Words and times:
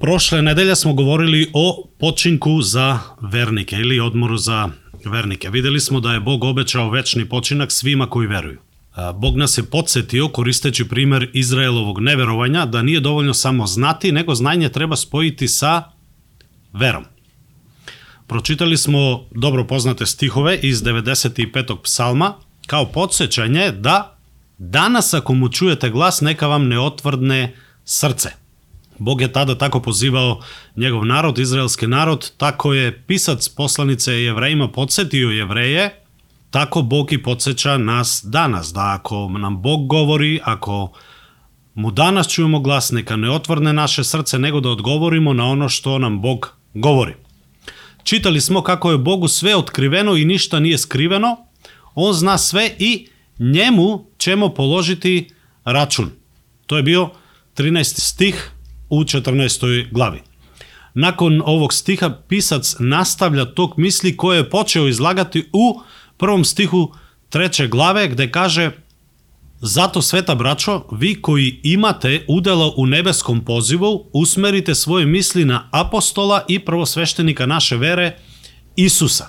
Prošle 0.00 0.42
nedelje 0.42 0.76
smo 0.76 0.92
govorili 0.92 1.50
o 1.52 1.88
počinku 1.98 2.62
za 2.62 2.98
vernike 3.20 3.76
ili 3.76 4.00
odmoru 4.00 4.36
za 4.36 4.68
vernike. 5.04 5.50
Videli 5.50 5.80
smo 5.80 6.00
da 6.00 6.12
je 6.12 6.20
Bog 6.20 6.44
obećao 6.44 6.90
večni 6.90 7.28
počinak 7.28 7.72
svima 7.72 8.06
koji 8.06 8.26
veruju. 8.26 8.58
Bog 9.14 9.36
nas 9.36 9.58
je 9.58 9.64
podsjetio, 9.64 10.28
koristeći 10.28 10.88
primer 10.88 11.30
Izraelovog 11.32 12.00
neverovanja, 12.00 12.66
da 12.66 12.82
nije 12.82 13.00
dovoljno 13.00 13.34
samo 13.34 13.66
znati, 13.66 14.12
nego 14.12 14.34
znanje 14.34 14.68
treba 14.68 14.96
spojiti 14.96 15.48
sa 15.48 15.82
verom. 16.72 17.04
Pročitali 18.26 18.76
smo 18.76 19.24
dobro 19.30 19.66
poznate 19.66 20.06
stihove 20.06 20.58
iz 20.62 20.82
95. 20.82 21.76
psalma 21.82 22.34
kao 22.66 22.86
podsjećanje 22.86 23.72
da 23.72 24.18
danas 24.58 25.14
ako 25.14 25.34
mu 25.34 25.48
čujete 25.48 25.90
glas 25.90 26.20
neka 26.20 26.46
vam 26.46 26.68
ne 26.68 26.80
otvrdne 26.80 27.56
srce. 27.84 28.39
Bog 29.00 29.20
je 29.20 29.32
tada 29.32 29.58
tako 29.58 29.80
pozivao 29.80 30.40
njegov 30.76 31.04
narod, 31.04 31.38
izraelski 31.38 31.86
narod, 31.86 32.32
tako 32.36 32.74
je 32.74 33.02
pisac 33.06 33.48
poslanice 33.48 34.12
jevrejima 34.12 34.68
podsjetio 34.68 35.30
jevreje, 35.30 36.02
tako 36.50 36.82
Bog 36.82 37.12
i 37.12 37.22
podsjeća 37.22 37.78
nas 37.78 38.22
danas, 38.24 38.72
da 38.72 38.98
ako 39.00 39.28
nam 39.28 39.62
Bog 39.62 39.86
govori, 39.86 40.40
ako 40.44 40.92
mu 41.74 41.90
danas 41.90 42.28
čujemo 42.28 42.60
glas, 42.60 42.90
neka 42.90 43.16
ne 43.16 43.30
otvrne 43.30 43.72
naše 43.72 44.04
srce, 44.04 44.38
nego 44.38 44.60
da 44.60 44.68
odgovorimo 44.68 45.32
na 45.32 45.46
ono 45.46 45.68
što 45.68 45.98
nam 45.98 46.20
Bog 46.20 46.52
govori. 46.74 47.14
Čitali 48.02 48.40
smo 48.40 48.62
kako 48.62 48.90
je 48.90 48.98
Bogu 48.98 49.28
sve 49.28 49.56
otkriveno 49.56 50.16
i 50.16 50.24
ništa 50.24 50.60
nije 50.60 50.78
skriveno, 50.78 51.36
on 51.94 52.12
zna 52.12 52.38
sve 52.38 52.70
i 52.78 53.08
njemu 53.38 54.04
ćemo 54.18 54.48
položiti 54.48 55.30
račun. 55.64 56.10
To 56.66 56.76
je 56.76 56.82
bio 56.82 57.10
13. 57.56 57.82
stih 58.00 58.50
u 58.90 59.04
14. 59.04 59.92
glavi. 59.92 60.22
Nakon 60.94 61.42
ovog 61.44 61.72
stiha 61.72 62.10
pisac 62.28 62.76
nastavlja 62.78 63.44
tok 63.44 63.76
misli 63.76 64.16
koje 64.16 64.36
je 64.36 64.50
počeo 64.50 64.88
izlagati 64.88 65.48
u 65.52 65.80
prvom 66.16 66.44
stihu 66.44 66.94
treće 67.28 67.68
glave 67.68 68.08
gde 68.08 68.30
kaže 68.30 68.70
Zato 69.62 70.02
sveta 70.02 70.34
braćo, 70.34 70.82
vi 70.92 71.22
koji 71.22 71.60
imate 71.62 72.24
udelo 72.28 72.74
u 72.76 72.86
nebeskom 72.86 73.44
pozivu, 73.44 74.06
usmerite 74.12 74.74
svoje 74.74 75.06
misli 75.06 75.44
na 75.44 75.68
apostola 75.70 76.44
i 76.48 76.58
prvosveštenika 76.58 77.46
naše 77.46 77.76
vere, 77.76 78.16
Isusa. 78.76 79.28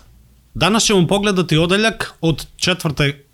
Danas 0.54 0.84
ćemo 0.84 1.08
pogledati 1.08 1.58
odeljak 1.58 2.14
od, 2.22 2.46
četvrte, 2.56 3.26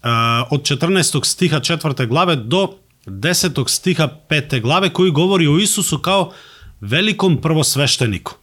od 0.49 0.61
14. 0.61 1.25
stiha 1.25 1.59
četvrte 1.59 2.05
glave 2.05 2.35
do 2.35 2.73
10. 3.07 3.69
stiha 3.69 4.07
pete 4.07 4.59
glave 4.59 4.89
koji 4.89 5.11
govori 5.11 5.47
o 5.47 5.57
Isusu 5.57 5.99
kao 5.99 6.33
velikom 6.81 7.41
prvosvešteniku. 7.41 8.33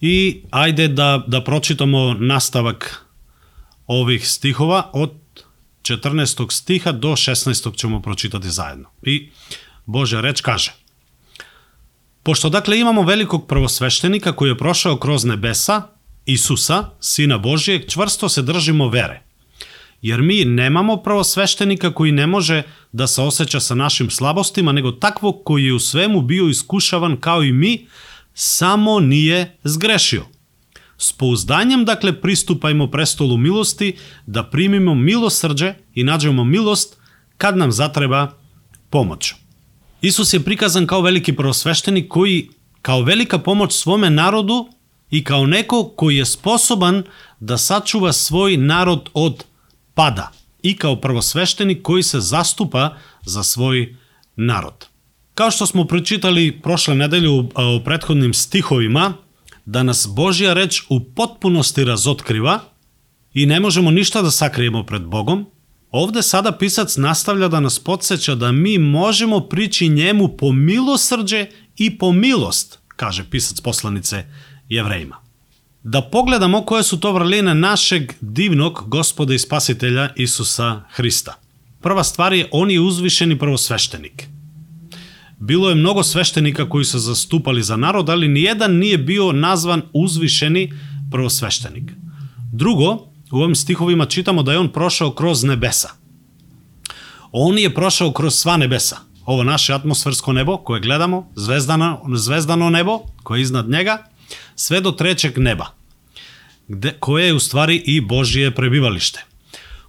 I 0.00 0.42
ajde 0.50 0.88
da, 0.88 1.24
da 1.26 1.44
pročitamo 1.44 2.14
nastavak 2.14 3.06
ovih 3.86 4.28
stihova 4.28 4.90
od 4.92 5.10
14. 5.82 6.52
stiha 6.52 6.92
do 6.92 7.08
16. 7.08 7.76
ćemo 7.76 8.02
pročitati 8.02 8.50
zajedno. 8.50 8.88
I 9.02 9.30
Božja 9.86 10.20
reč 10.20 10.40
kaže 10.40 10.72
Pošto 12.22 12.48
dakle 12.48 12.78
imamo 12.78 13.02
velikog 13.02 13.46
prvosveštenika 13.46 14.32
koji 14.32 14.48
je 14.48 14.58
prošao 14.58 14.96
kroz 14.96 15.24
nebesa, 15.24 15.82
Isusa, 16.26 16.90
Sina 17.00 17.38
Božijeg, 17.38 17.88
čvrsto 17.88 18.28
se 18.28 18.42
držimo 18.42 18.88
vere. 18.88 19.22
Jer 20.02 20.22
mi 20.22 20.44
nemamo 20.44 20.96
prvosveštenika 20.96 21.94
koji 21.94 22.12
ne 22.12 22.26
može 22.26 22.62
да 22.92 23.06
се 23.06 23.22
осеќа 23.22 23.60
со 23.62 23.74
нашим 23.74 24.10
слабостима, 24.10 24.72
него 24.72 24.92
такво 24.92 25.32
кој 25.32 25.70
е 25.70 25.76
у 25.78 25.80
свему 25.80 26.22
био 26.22 26.48
искушаван 26.50 27.16
као 27.16 27.42
и 27.42 27.52
ми, 27.52 27.86
само 28.34 29.00
ние 29.00 29.54
сгрешио. 29.64 30.26
С 30.98 31.14
поуздањем, 31.16 31.84
дакле, 31.84 32.12
приступајмо 32.12 32.90
престолу 32.90 33.38
милости, 33.38 33.94
да 34.26 34.42
примимо 34.42 34.94
милосрдже 34.94 35.76
и 35.94 36.04
наđемо 36.04 36.44
милост, 36.44 36.98
кад 37.38 37.56
нам 37.56 37.72
затреба 37.72 38.34
помоќ. 38.92 39.34
Исус 40.02 40.34
е 40.34 40.44
приказан 40.44 40.86
као 40.86 41.02
велики 41.02 41.32
просвештеник 41.36 42.10
кој 42.10 42.50
као 42.82 43.04
велика 43.04 43.38
помош 43.38 43.72
своме 43.72 44.10
народу 44.10 44.68
и 45.10 45.22
као 45.24 45.46
некој 45.46 45.94
кој 45.94 46.20
е 46.20 46.26
способен 46.26 47.04
да 47.40 47.56
сачува 47.58 48.12
свој 48.12 48.56
народ 48.56 49.10
од 49.14 49.46
пада– 49.94 50.30
i 50.62 50.76
kao 50.76 51.00
prvosveštenik 51.00 51.82
koji 51.82 52.02
se 52.02 52.20
zastupa 52.20 52.96
za 53.22 53.42
svoj 53.42 53.96
narod. 54.36 54.86
Kao 55.34 55.50
što 55.50 55.66
smo 55.66 55.84
pročitali 55.84 56.60
prošle 56.62 56.94
nedelju 56.94 57.38
u 57.38 57.84
prethodnim 57.84 58.34
stihovima, 58.34 59.12
da 59.64 59.82
nas 59.82 60.08
Božja 60.10 60.52
reč 60.52 60.82
u 60.88 61.04
potpunosti 61.04 61.84
razotkriva 61.84 62.60
i 63.34 63.46
ne 63.46 63.60
možemo 63.60 63.90
ništa 63.90 64.22
da 64.22 64.30
sakrijemo 64.30 64.82
pred 64.86 65.02
Bogom, 65.02 65.46
ovde 65.90 66.22
sada 66.22 66.52
pisac 66.52 66.96
nastavlja 66.96 67.48
da 67.48 67.60
nas 67.60 67.78
podsjeća 67.78 68.34
da 68.34 68.52
mi 68.52 68.78
možemo 68.78 69.40
prići 69.40 69.88
njemu 69.88 70.28
po 70.28 70.52
milosrđe 70.52 71.46
i 71.76 71.98
po 71.98 72.12
milost, 72.12 72.78
kaže 72.96 73.30
pisac 73.30 73.60
poslanice 73.60 74.24
jevrejima. 74.68 75.29
да 75.84 76.02
погледамо 76.02 76.64
кое 76.64 76.82
су 76.82 77.00
то 77.00 77.12
врлине 77.12 77.54
нашег 77.54 78.16
дивног 78.22 78.84
Господа 78.88 79.34
и 79.34 79.38
Спасителја 79.38 80.12
Исуса 80.16 80.82
Христа. 80.92 81.36
Прва 81.82 82.04
ствар 82.04 82.32
е 82.32 82.48
он 82.52 82.70
е 82.70 82.78
узвишени 82.78 83.38
првосвештеник. 83.38 84.28
Било 85.40 85.70
е 85.70 85.74
многу 85.74 86.02
свештеника 86.04 86.68
кои 86.68 86.84
се 86.84 86.98
заступали 86.98 87.62
за 87.62 87.76
народ, 87.76 88.08
али 88.08 88.28
ниједан 88.28 88.78
не 88.78 88.92
е 88.92 88.98
био 88.98 89.32
назван 89.32 89.82
узвишени 89.94 90.72
првосвештеник. 91.10 91.92
Друго, 92.52 93.08
у 93.32 93.36
овим 93.36 93.56
стиховима 93.56 94.06
читамо 94.06 94.42
да 94.42 94.54
е 94.54 94.58
он 94.58 94.68
прошао 94.68 95.14
кроз 95.14 95.42
небеса. 95.42 95.92
Он 97.32 97.58
е 97.58 97.74
прошао 97.74 98.12
кроз 98.12 98.34
сва 98.34 98.58
небеса. 98.58 98.98
Ово 99.26 99.44
наше 99.44 99.72
атмосферско 99.72 100.32
небо, 100.32 100.58
кое 100.58 100.80
гледамо, 100.80 101.24
звездано, 101.36 102.00
звездано 102.08 102.70
небо, 102.70 103.02
кое 103.24 103.38
е 103.38 103.42
изнад 103.42 103.68
него. 103.68 103.98
Sve 104.54 104.80
do 104.80 104.90
trećeg 104.90 105.38
neba, 105.38 105.66
gde, 106.68 106.96
koje 107.00 107.26
je 107.26 107.34
u 107.34 107.40
stvari 107.40 107.82
i 107.86 108.00
Božije 108.00 108.54
prebivalište. 108.54 109.24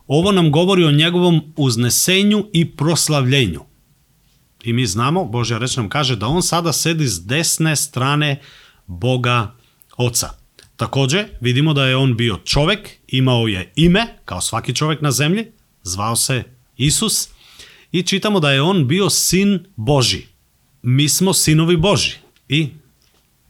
Ovo 0.08 0.32
nam 0.32 0.52
govori 0.52 0.84
o 0.84 0.92
njegovom 0.92 1.54
uznesenju 1.56 2.48
i 2.54 2.72
proslavljenju. 2.72 3.62
I 4.64 4.74
mi 4.74 4.86
znamo, 4.86 5.26
Božja 5.26 5.58
reč 5.58 5.76
nam 5.78 5.90
kaže 5.90 6.16
da 6.16 6.28
on 6.28 6.44
sada 6.44 6.74
sedi 6.74 7.08
s 7.08 7.26
desne 7.26 7.76
strane 7.76 8.42
Boga 8.88 9.56
Oca. 9.98 10.30
Takođe, 10.76 11.26
vidimo 11.42 11.74
da 11.74 11.86
je 11.86 11.96
on 11.96 12.18
bio 12.18 12.38
čovek, 12.46 12.90
imao 13.08 13.48
je 13.48 13.74
ime, 13.76 14.18
kao 14.26 14.42
svaki 14.42 14.76
čovek 14.76 15.02
na 15.02 15.12
zemlji, 15.12 15.46
zvao 15.84 16.16
se 16.16 16.44
Isus, 16.78 17.30
i 17.92 18.04
čitamo 18.04 18.40
da 18.40 18.52
je 18.52 18.62
on 18.62 18.88
bio 18.88 19.10
sin 19.10 19.66
Boži. 19.76 20.26
Mi 20.82 21.10
smo 21.10 21.34
sinovi 21.34 21.78
Boži 21.78 22.16
i 22.50 22.70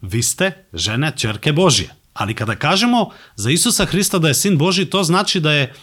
vi 0.01 0.23
ste 0.23 0.65
žene 0.73 1.13
čerke 1.17 1.53
Božije. 1.53 1.89
Ali 2.13 2.35
kada 2.35 2.55
kažemo 2.55 3.09
za 3.35 3.51
Isusa 3.51 3.85
Hrista 3.85 4.19
da 4.19 4.27
je 4.27 4.33
sin 4.33 4.57
Boži, 4.57 4.85
to 4.85 5.03
znači 5.03 5.39
da 5.39 5.51
je 5.51 5.73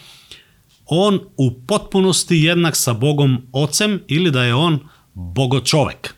on 0.86 1.20
u 1.36 1.60
potpunosti 1.66 2.36
jednak 2.36 2.76
sa 2.76 2.92
Bogom 2.92 3.46
Ocem 3.52 4.02
ili 4.08 4.30
da 4.30 4.44
je 4.44 4.54
on 4.54 4.78
bogočovek. 5.14 6.14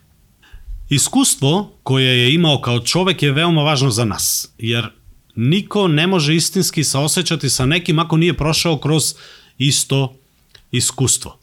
Iskustvo 0.89 1.71
koje 1.83 2.17
je 2.17 2.33
imao 2.33 2.61
kao 2.61 2.79
čovek 2.79 3.23
je 3.23 3.31
veoma 3.31 3.61
važno 3.63 3.89
za 3.89 4.05
nas, 4.05 4.49
jer 4.57 4.87
niko 5.35 5.87
ne 5.87 6.07
može 6.07 6.35
istinski 6.35 6.83
saosećati 6.83 7.49
sa 7.49 7.65
nekim 7.65 7.99
ako 7.99 8.17
nije 8.17 8.37
prošao 8.37 8.77
kroz 8.77 9.15
isto 9.57 10.13
iskustvo. 10.71 11.37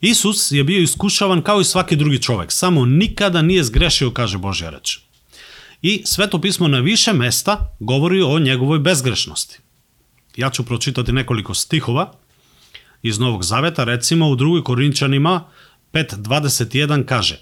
Isus 0.00 0.50
je 0.50 0.64
bio 0.64 0.80
iskušavan 0.80 1.42
kao 1.42 1.60
i 1.60 1.64
svaki 1.64 1.96
drugi 1.96 2.22
čovek, 2.22 2.52
samo 2.52 2.84
nikada 2.84 3.42
nije 3.42 3.64
zgrešio, 3.64 4.10
kaže 4.10 4.38
Božja 4.38 4.70
reč. 4.70 4.98
I 5.82 6.02
Sveto 6.04 6.40
pismo 6.40 6.68
na 6.68 6.78
više 6.78 7.12
mesta 7.12 7.76
govori 7.80 8.22
o 8.22 8.38
njegovoj 8.38 8.78
bezgrešnosti. 8.78 9.58
Ja 10.36 10.50
ću 10.50 10.64
pročitati 10.64 11.12
nekoliko 11.12 11.54
stihova 11.54 12.12
iz 13.02 13.18
Novog 13.18 13.44
Zaveta, 13.44 13.84
recimo 13.84 14.28
u 14.28 14.36
2. 14.36 14.62
Korinčanima 14.62 15.44
5.21 15.92 17.04
kaže 17.04 17.40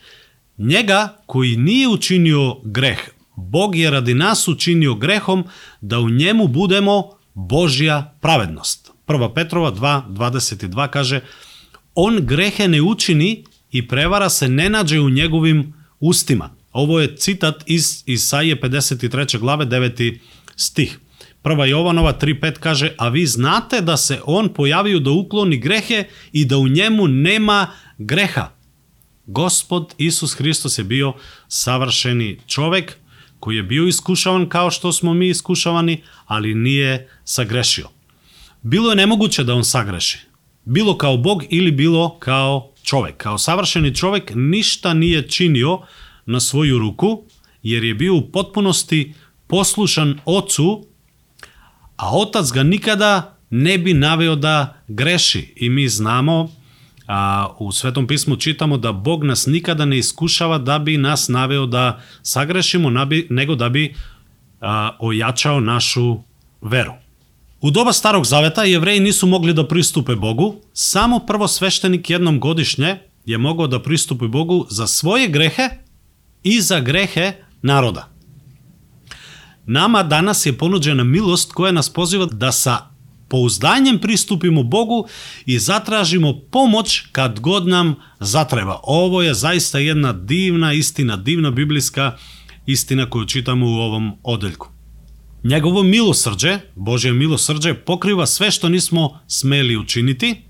Njega 0.58 1.16
koji 1.26 1.56
nije 1.56 1.88
učinio 1.88 2.56
greh, 2.64 2.98
Bog 3.36 3.76
je 3.76 3.90
radi 3.90 4.14
nas 4.14 4.48
učinio 4.48 4.94
grehom 4.94 5.44
da 5.80 5.98
u 5.98 6.10
njemu 6.10 6.48
budemo 6.48 7.10
Božja 7.34 8.14
pravednost. 8.20 8.90
1. 9.06 9.34
Petrova 9.34 9.72
2.22 9.72 10.90
kaže 10.90 11.20
On 11.94 12.26
grehe 12.26 12.68
ne 12.68 12.82
učini 12.82 13.44
i 13.70 13.88
prevara 13.88 14.28
se 14.28 14.48
ne 14.48 14.68
nađe 14.68 15.00
u 15.00 15.10
njegovim 15.10 15.74
ustima. 16.00 16.57
Ovo 16.78 17.00
je 17.00 17.16
citat 17.16 17.62
iz 17.66 18.02
Isaije 18.06 18.60
53. 18.60 19.38
glave 19.38 19.66
9. 19.66 20.18
stih. 20.56 20.98
Prva 21.42 21.66
Jovanova 21.66 22.18
3.5 22.20 22.52
kaže, 22.52 22.92
a 22.98 23.08
vi 23.08 23.26
znate 23.26 23.80
da 23.80 23.96
se 23.96 24.20
on 24.24 24.48
pojavio 24.54 24.98
da 24.98 25.10
ukloni 25.10 25.58
grehe 25.58 26.04
i 26.32 26.44
da 26.44 26.58
u 26.58 26.68
njemu 26.68 27.08
nema 27.08 27.66
greha. 27.98 28.50
Gospod 29.26 29.94
Isus 29.98 30.34
Hristos 30.34 30.78
je 30.78 30.84
bio 30.84 31.12
savršeni 31.48 32.38
čovek 32.46 32.96
koji 33.40 33.56
je 33.56 33.62
bio 33.62 33.86
iskušavan 33.86 34.48
kao 34.48 34.70
što 34.70 34.92
smo 34.92 35.14
mi 35.14 35.28
iskušavani, 35.28 36.02
ali 36.26 36.54
nije 36.54 37.08
sagrešio. 37.24 37.88
Bilo 38.62 38.90
je 38.90 38.96
nemoguće 38.96 39.44
da 39.44 39.54
on 39.54 39.64
sagreši. 39.64 40.18
Bilo 40.64 40.98
kao 40.98 41.16
Bog 41.16 41.42
ili 41.50 41.70
bilo 41.70 42.18
kao 42.18 42.72
čovek. 42.82 43.16
Kao 43.16 43.38
savršeni 43.38 43.94
čovek 43.94 44.32
ništa 44.34 44.94
nije 44.94 45.28
činio 45.28 45.78
на 46.28 46.40
своју 46.40 46.78
ruku, 46.78 47.24
jer 47.62 47.84
je 47.84 47.94
bio 47.94 48.16
u 48.16 48.30
potpunosti 48.30 49.14
poslušan 49.46 50.18
ocu, 50.24 50.86
a 51.96 52.16
otac 52.16 52.52
ga 52.52 52.62
nikada 52.62 53.38
ne 53.50 53.78
bi 53.78 53.94
naveo 53.94 54.36
da 54.36 54.82
greši. 54.88 55.52
I 55.56 55.70
mi 55.70 55.88
znamo, 55.88 56.50
a, 57.06 57.48
u 57.58 57.72
Svetom 57.72 58.06
pismu 58.06 58.36
čitamo 58.36 58.76
da 58.76 58.92
Bog 58.92 59.24
nas 59.24 59.46
nikada 59.46 59.84
ne 59.84 59.98
iskušava 59.98 60.58
da 60.58 60.78
bi 60.78 60.96
nas 60.96 61.28
naveo 61.28 61.66
da 61.66 62.00
sagrešimo, 62.22 62.90
nego 63.28 63.54
da 63.54 63.68
bi 63.68 63.94
a, 64.60 64.96
ojačao 64.98 65.60
našu 65.60 66.18
veru. 66.60 66.92
U 67.60 67.70
doba 67.70 67.92
Starog 67.92 68.26
Zaveta 68.26 68.64
jevreji 68.64 69.00
nisu 69.00 69.26
mogli 69.26 69.54
da 69.54 69.66
pristupe 69.66 70.14
Bogu, 70.14 70.54
samo 70.72 71.18
prvo 71.18 71.48
sveštenik 71.48 72.10
jednom 72.10 72.40
godišnje 72.40 72.98
je 73.26 73.38
mogao 73.38 73.66
da 73.66 73.82
pristupi 73.82 74.28
Bogu 74.28 74.66
za 74.70 74.86
svoje 74.86 75.28
grehe 75.28 75.87
i 76.42 76.60
za 76.60 76.80
grehe 76.80 77.32
naroda. 77.62 78.08
Nama 79.66 80.02
danas 80.02 80.46
je 80.46 80.58
ponuđena 80.58 81.04
milost 81.04 81.52
koja 81.52 81.72
nas 81.72 81.92
poziva 81.92 82.26
da 82.26 82.52
sa 82.52 82.78
pouzdanjem 83.28 83.98
pristupimo 83.98 84.62
Bogu 84.62 85.06
i 85.46 85.58
zatražimo 85.58 86.40
pomoć 86.50 87.02
kad 87.12 87.40
god 87.40 87.68
nam 87.68 87.94
zatreba. 88.20 88.80
Ovo 88.82 89.22
je 89.22 89.34
zaista 89.34 89.78
jedna 89.78 90.12
divna 90.12 90.72
istina, 90.72 91.16
divna 91.16 91.50
biblijska 91.50 92.16
istina 92.66 93.10
koju 93.10 93.26
čitamo 93.26 93.66
u 93.66 93.74
ovom 93.74 94.12
odeljku. 94.22 94.68
Njegovo 95.44 95.82
milosrđe, 95.82 96.58
Božje 96.74 97.12
milosrđe, 97.12 97.74
pokriva 97.74 98.26
sve 98.26 98.50
što 98.50 98.68
nismo 98.68 99.20
smeli 99.26 99.76
učiniti, 99.76 100.42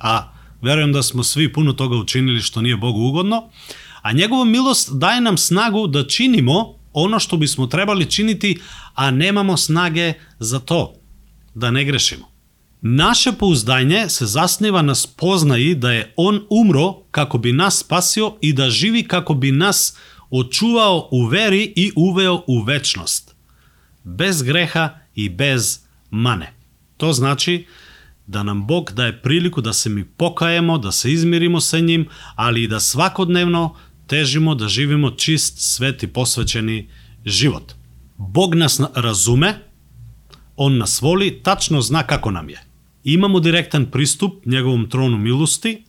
a 0.00 0.32
verujem 0.62 0.92
da 0.92 1.02
smo 1.02 1.22
svi 1.22 1.52
puno 1.52 1.72
toga 1.72 1.96
učinili 1.96 2.40
što 2.40 2.60
nije 2.60 2.76
Bogu 2.76 3.00
ugodno, 3.00 3.50
a 4.02 4.12
njegova 4.12 4.44
milost 4.44 4.90
daje 4.92 5.20
nam 5.20 5.36
snagu 5.36 5.86
da 5.86 6.06
činimo 6.06 6.78
ono 6.92 7.18
što 7.18 7.36
bismo 7.36 7.66
trebali 7.66 8.10
činiti, 8.10 8.60
a 8.94 9.10
nemamo 9.10 9.56
snage 9.56 10.12
za 10.38 10.58
to, 10.58 10.94
da 11.54 11.70
ne 11.70 11.84
grešimo. 11.84 12.28
Naše 12.80 13.32
pouzdanje 13.32 14.08
se 14.08 14.26
zasniva 14.26 14.82
na 14.82 14.94
spoznaji 14.94 15.74
da 15.74 15.92
je 15.92 16.12
On 16.16 16.40
umro 16.50 16.92
kako 17.10 17.38
bi 17.38 17.52
nas 17.52 17.78
spasio 17.78 18.34
i 18.40 18.52
da 18.52 18.70
živi 18.70 19.02
kako 19.02 19.34
bi 19.34 19.52
nas 19.52 19.96
očuvao 20.30 21.08
u 21.10 21.26
veri 21.26 21.72
i 21.76 21.92
uveo 21.96 22.42
u 22.46 22.62
večnost. 22.62 23.34
Bez 24.04 24.42
greha 24.42 24.98
i 25.14 25.28
bez 25.28 25.80
mane. 26.10 26.52
To 26.96 27.12
znači 27.12 27.66
da 28.26 28.42
nam 28.42 28.66
Bog 28.66 28.92
daje 28.92 29.22
priliku 29.22 29.60
da 29.60 29.72
se 29.72 29.88
mi 29.90 30.04
pokajemo, 30.04 30.78
da 30.78 30.92
se 30.92 31.12
izmirimo 31.12 31.60
sa 31.60 31.78
njim, 31.78 32.08
ali 32.34 32.62
i 32.62 32.68
da 32.68 32.80
svakodnevno 32.80 33.76
тежимо 34.08 34.54
да 34.54 34.68
живимо 34.68 35.16
чист, 35.16 35.60
свет 35.60 36.02
и 36.02 36.06
посвечени 36.06 36.88
живот. 37.26 37.76
Бог 38.18 38.54
нас 38.54 38.80
разуме, 38.96 39.62
Он 40.56 40.78
нас 40.78 41.00
воли, 41.00 41.30
тачно 41.42 41.80
зна 41.82 42.02
како 42.02 42.30
нам 42.30 42.48
е. 42.48 42.58
Имамо 43.04 43.40
директен 43.40 43.86
приступ 43.86 44.46
неговом 44.46 44.88
трону 44.88 45.16
милости 45.16 45.84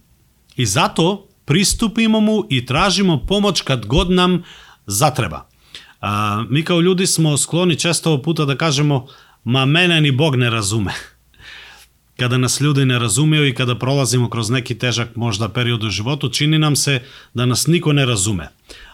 и 0.57 0.65
зато 0.65 1.25
приступимо 1.45 2.21
му 2.21 2.45
и 2.49 2.65
тражимо 2.65 3.25
помош 3.27 3.61
кад 3.61 3.85
год 3.85 4.09
нам 4.09 4.43
затреба. 4.87 5.41
А, 6.01 6.45
ми 6.49 6.63
као 6.63 6.81
луѓи 6.81 7.05
смо 7.05 7.37
склони 7.37 7.75
често 7.75 8.21
пута 8.21 8.45
да 8.45 8.57
кажемо, 8.57 9.07
ма 9.45 9.65
мене 9.65 10.01
ни 10.01 10.11
Бог 10.11 10.37
не 10.37 10.51
разуме 10.51 10.93
каде 12.19 12.37
нас 12.37 12.59
луѓе 12.59 12.85
не 12.85 12.99
разумеа 12.99 13.47
и 13.47 13.53
каде 13.55 13.75
пролазимо 13.79 14.29
кроз 14.29 14.49
неки 14.51 14.75
тежак 14.75 15.15
можда 15.15 15.47
период 15.49 15.83
од 15.83 15.91
животот, 15.91 16.33
чини 16.33 16.59
нам 16.59 16.75
се 16.75 17.01
да 17.35 17.45
нас 17.47 17.65
никој 17.67 17.95
не 17.95 18.05
разуме. 18.05 18.49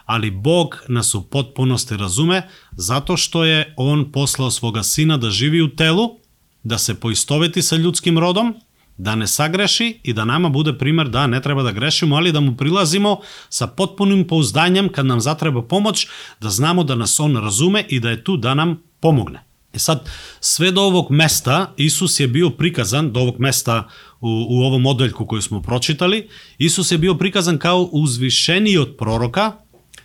Али 0.06 0.30
Бог 0.30 0.84
нас 0.88 1.14
у 1.14 1.22
потпуности 1.22 1.98
разуме, 1.98 2.46
затоа 2.76 3.16
што 3.16 3.44
е 3.44 3.74
Он 3.76 4.12
послал 4.12 4.50
свога 4.50 4.84
сина 4.84 5.18
да 5.18 5.30
живи 5.30 5.62
у 5.62 5.68
тело, 5.68 6.18
да 6.64 6.78
се 6.78 6.94
поистовети 6.94 7.62
со 7.62 7.76
људским 7.76 8.18
родом, 8.18 8.54
да 8.98 9.16
не 9.16 9.26
сагреши 9.26 10.00
и 10.04 10.12
да 10.12 10.24
нама 10.24 10.50
буде 10.50 10.78
пример 10.78 11.08
да 11.08 11.26
не 11.26 11.40
треба 11.40 11.62
да 11.62 11.72
грешимо, 11.72 12.16
али 12.16 12.32
да 12.32 12.40
му 12.40 12.56
прилазимо 12.56 13.22
со 13.50 13.66
потпуним 13.66 14.24
поуздањем 14.24 14.90
кад 14.90 15.06
нам 15.06 15.20
затреба 15.20 15.62
помош, 15.62 16.06
да 16.40 16.50
знамо 16.50 16.84
да 16.84 16.96
нас 16.96 17.20
он 17.20 17.36
разуме 17.36 17.86
и 17.88 18.00
да 18.00 18.10
е 18.10 18.22
ту 18.22 18.36
да 18.36 18.54
нам 18.54 18.78
помогне. 19.00 19.42
Е 19.76 19.78
сад, 19.78 20.08
све 20.40 20.72
до 20.72 20.88
овог 20.88 21.10
места, 21.10 21.70
Исус 21.76 22.20
е 22.20 22.26
бил 22.26 22.50
приказан, 22.50 23.10
до 23.10 23.22
овог 23.22 23.38
места 23.38 23.86
у, 24.22 24.28
у 24.28 24.64
овом 24.64 24.82
моделку 24.88 25.28
кој 25.28 25.44
смо 25.44 25.60
прочитали, 25.60 26.28
Исус 26.58 26.92
е 26.92 26.98
бил 26.98 27.18
приказан 27.20 27.58
као 27.60 27.84
узвишениот 27.92 28.96
пророка, 28.96 29.60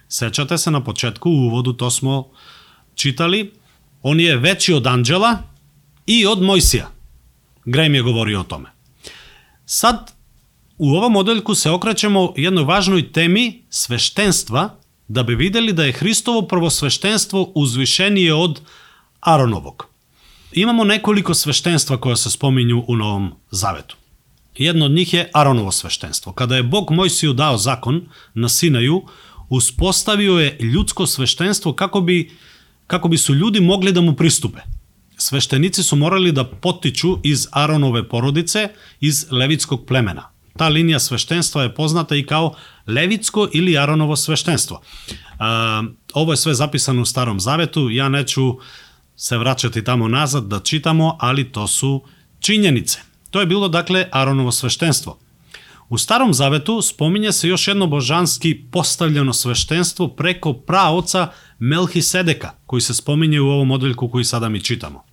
сечате 0.10 0.58
се 0.58 0.72
на 0.72 0.84
почетку, 0.84 1.30
у 1.30 1.48
уводу 1.48 1.74
то 1.74 1.92
смо 1.92 2.36
читали, 2.96 3.52
он 4.04 4.20
е 4.20 4.36
веќи 4.36 4.76
од 4.76 4.88
анджела 4.92 5.48
и 6.04 6.26
од 6.28 6.44
Мојсија. 6.44 6.92
Греј 7.64 7.88
ми 7.88 7.98
е 7.98 8.04
говори 8.04 8.36
о 8.36 8.44
томе. 8.44 8.76
Сад, 9.66 10.12
у 10.78 10.98
ова 10.98 11.08
моделку 11.10 11.56
се 11.56 11.72
окрачемо 11.72 12.34
jednoj 12.36 12.68
важној 12.68 13.08
теми 13.16 13.64
свештенства, 13.70 14.76
да 15.08 15.24
би 15.24 15.36
видели 15.36 15.72
да 15.72 15.88
е 15.88 15.96
Христово 15.96 16.48
првосвештенство 16.48 17.52
узвишение 17.56 18.34
од 18.34 18.60
Aronovog. 19.22 19.86
Imamo 20.52 20.84
nekoliko 20.84 21.34
sveštenstva 21.34 21.98
koja 21.98 22.16
se 22.16 22.30
spominju 22.30 22.84
u 22.88 22.96
Novom 22.96 23.32
Zavetu. 23.52 23.96
Jedno 24.58 24.86
od 24.86 24.92
njih 24.92 25.14
je 25.14 25.30
Aronovo 25.34 25.72
sveštenstvo. 25.72 26.34
Kada 26.34 26.56
je 26.56 26.64
Bog 26.64 26.92
Mojsiju 26.92 27.34
dao 27.34 27.58
zakon 27.58 28.10
na 28.34 28.50
Sinaju, 28.50 29.02
uspostavio 29.50 30.34
je 30.40 30.58
ljudsko 30.60 31.08
sveštenstvo 31.08 31.74
kako 31.74 32.02
bi, 32.02 32.32
kako 32.88 33.08
bi 33.08 33.18
su 33.18 33.34
ljudi 33.34 33.60
mogli 33.60 33.92
da 33.92 34.02
mu 34.02 34.16
pristupe. 34.16 34.60
Sveštenici 35.18 35.84
su 35.84 35.96
morali 35.96 36.32
da 36.32 36.44
potiču 36.44 37.18
iz 37.24 37.48
Aronove 37.52 38.10
porodice, 38.10 38.70
iz 39.00 39.26
levitskog 39.32 39.86
plemena. 39.86 40.30
Ta 40.58 40.68
linija 40.68 41.00
sveštenstva 41.00 41.64
je 41.64 41.76
poznata 41.76 42.16
i 42.16 42.26
kao 42.26 42.54
levitsko 42.88 43.48
ili 43.54 43.78
Aronovo 43.78 44.16
sveštenstvo. 44.16 44.82
Ovo 46.14 46.34
je 46.34 46.38
sve 46.38 46.54
zapisano 46.54 47.02
u 47.02 47.06
Starom 47.06 47.40
Zavetu, 47.40 47.90
ja 47.90 48.10
neću 48.10 48.58
se 49.22 49.38
vraćati 49.38 49.84
tamo 49.84 50.08
nazad 50.08 50.44
da 50.44 50.60
čitamo, 50.60 51.18
ali 51.20 51.52
to 51.52 51.68
su 51.68 52.02
činjenice. 52.40 53.00
To 53.30 53.40
je 53.40 53.46
bilo 53.46 53.68
dakle 53.68 54.08
Aronovo 54.12 54.52
sveštenstvo. 54.52 55.20
U 55.90 55.98
Starom 55.98 56.34
Zavetu 56.34 56.82
spominje 56.82 57.32
se 57.32 57.48
još 57.48 57.68
jedno 57.68 57.88
božanski 57.88 58.62
postavljeno 58.72 59.34
sveštenstvo 59.34 60.08
preko 60.08 60.54
praoca 60.54 61.28
Melhisedeka, 61.60 62.52
koji 62.66 62.82
se 62.82 62.94
spominje 62.94 63.42
u 63.42 63.50
ovom 63.50 63.72
odeljku 63.72 64.10
koji 64.10 64.24
sada 64.24 64.50
mi 64.50 64.62
čitamo. 64.62 65.04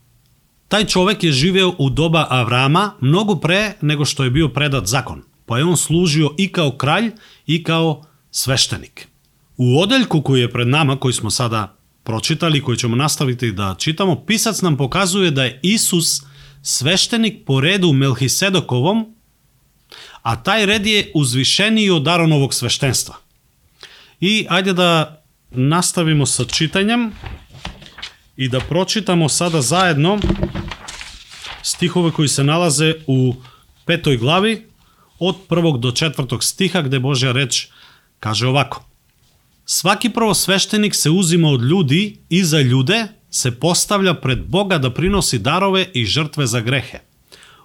Taj 0.69 0.85
čovek 0.85 1.25
je 1.25 1.33
živeo 1.33 1.75
u 1.79 1.91
doba 1.91 2.27
Avrama 2.31 2.91
mnogo 3.00 3.37
pre 3.37 3.73
nego 3.81 4.05
što 4.05 4.25
je 4.25 4.31
bio 4.31 4.49
predat 4.49 4.87
zakon, 4.87 5.23
pa 5.47 5.59
je 5.59 5.65
on 5.65 5.77
služio 5.77 6.35
i 6.38 6.53
kao 6.53 6.71
kralj 6.71 7.11
i 7.47 7.62
kao 7.62 8.05
sveštenik. 8.31 9.09
U 9.57 9.81
odeljku 9.81 10.23
koji 10.23 10.41
je 10.41 10.53
pred 10.53 10.69
nama, 10.69 10.97
koji 10.97 11.12
smo 11.12 11.31
sada 11.31 11.77
pročitali, 12.09 12.62
koji 12.62 12.79
ćemo 12.79 12.97
nastaviti 12.97 13.53
da 13.53 13.75
čitamo, 13.79 14.25
pisac 14.25 14.61
nam 14.61 14.77
pokazuje 14.77 15.31
da 15.31 15.45
je 15.45 15.61
Isus 15.62 16.23
sveštenik 16.62 17.45
po 17.47 17.61
redu 17.61 17.93
Melhisedokovom, 17.93 19.15
a 20.23 20.43
taj 20.43 20.67
red 20.67 20.87
je 20.87 21.11
uzvišeniji 21.15 21.91
od 21.91 22.09
Aronovog 22.09 22.55
sveštenstva. 22.55 23.17
I 24.21 24.47
ajde 24.49 24.73
da 24.73 25.23
nastavimo 25.50 26.27
sa 26.27 26.45
čitanjem 26.45 27.12
i 28.37 28.49
da 28.49 28.61
pročitamo 28.61 29.29
sada 29.29 29.61
zajedno 29.62 30.19
stihove 31.62 32.11
koji 32.11 32.29
se 32.29 32.45
nalaze 32.45 32.95
u 33.07 33.35
petoj 33.85 34.17
glavi 34.17 34.67
od 35.19 35.37
prvog 35.49 35.81
do 35.81 35.93
četvrtog 35.93 36.45
stiha 36.45 36.83
gde 36.83 36.99
Božja 36.99 37.33
reč 37.33 37.67
kaže 38.21 38.47
ovako. 38.47 38.88
Сваки 39.70 40.08
првосвештеник 40.08 40.94
се 40.96 41.10
узима 41.12 41.50
од 41.52 41.60
луѓи 41.60 42.02
и 42.32 42.38
за 42.40 42.62
луѓе 42.64 43.10
се 43.28 43.50
поставља 43.52 44.14
пред 44.16 44.46
Бога 44.48 44.78
да 44.80 44.88
приноси 44.94 45.38
дарове 45.38 45.82
и 45.94 46.06
жртве 46.06 46.46
за 46.46 46.62
грехе. 46.64 47.02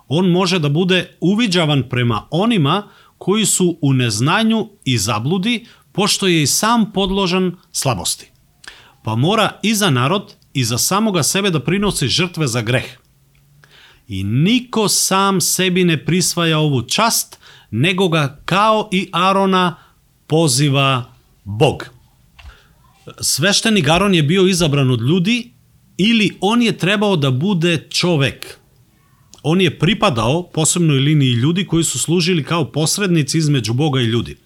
Он 0.09 0.27
може 0.31 0.59
да 0.59 0.69
биде 0.69 1.15
увиđаван 1.21 1.83
према 1.89 2.25
онима 2.31 2.83
кои 3.17 3.45
су 3.45 3.77
у 3.81 3.93
незнању 3.93 4.67
и 4.85 4.97
заблуди, 4.97 5.65
пошто 5.93 6.27
е 6.27 6.43
и 6.43 6.47
сам 6.47 6.91
подложен 6.91 7.55
слабости. 7.71 8.31
Па 9.03 9.15
мора 9.15 9.59
и 9.63 9.73
за 9.73 9.91
народ 9.91 10.35
и 10.53 10.63
за 10.63 10.77
самога 10.77 11.23
себе 11.23 11.51
да 11.51 11.63
приноси 11.63 12.07
жртве 12.07 12.47
за 12.47 12.61
грех. 12.61 12.99
И 14.09 14.23
нико 14.23 14.89
сам 14.89 15.41
себи 15.41 15.87
не 15.87 15.95
присваја 15.95 16.59
ову 16.67 16.83
част, 16.83 17.39
него 17.71 18.09
га 18.09 18.35
као 18.45 18.89
и 18.91 19.07
Арона 19.13 19.75
позива 20.27 21.12
Bog. 21.43 21.89
Sveštenik 23.21 23.87
Aron 23.87 24.15
je 24.15 24.23
bio 24.23 24.47
izabran 24.47 24.91
od 24.91 25.01
ljudi 25.01 25.51
ili 25.97 26.37
on 26.41 26.61
je 26.61 26.77
trebao 26.77 27.15
da 27.15 27.31
bude 27.31 27.87
čovek. 27.89 28.57
On 29.43 29.61
je 29.61 29.79
pripadao 29.79 30.43
posebnoj 30.43 30.99
liniji 30.99 31.31
ljudi 31.31 31.65
koji 31.65 31.83
su 31.83 31.99
služili 31.99 32.43
kao 32.43 32.71
posrednici 32.71 33.37
između 33.37 33.73
Boga 33.73 34.01
i 34.01 34.05
ljudi. 34.05 34.37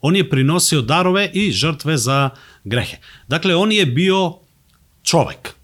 On 0.00 0.16
je 0.16 0.30
prinosio 0.30 0.82
darove 0.82 1.30
i 1.34 1.52
žrtve 1.52 1.96
za 1.96 2.30
grehe. 2.64 2.96
Dakle, 3.28 3.54
on 3.56 3.72
je 3.72 3.86
bio 3.86 4.34
čovek 5.02 5.54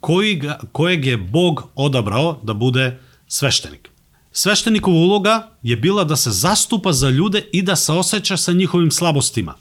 koji 0.00 0.34
ga, 0.34 0.60
kojeg 0.72 1.04
je 1.06 1.16
Bog 1.16 1.68
odabrao 1.74 2.40
da 2.42 2.54
bude 2.54 2.98
sveštenik. 3.28 3.88
Sveštenikova 4.32 4.96
uloga 4.96 5.50
je 5.62 5.76
bila 5.76 6.04
da 6.04 6.16
se 6.16 6.30
zastupa 6.30 6.92
za 6.92 7.10
ljude 7.10 7.44
i 7.52 7.62
da 7.62 7.76
se 7.76 7.92
osjeća 7.92 8.36
sa 8.36 8.52
njihovim 8.52 8.90
slabostima. 8.90 9.54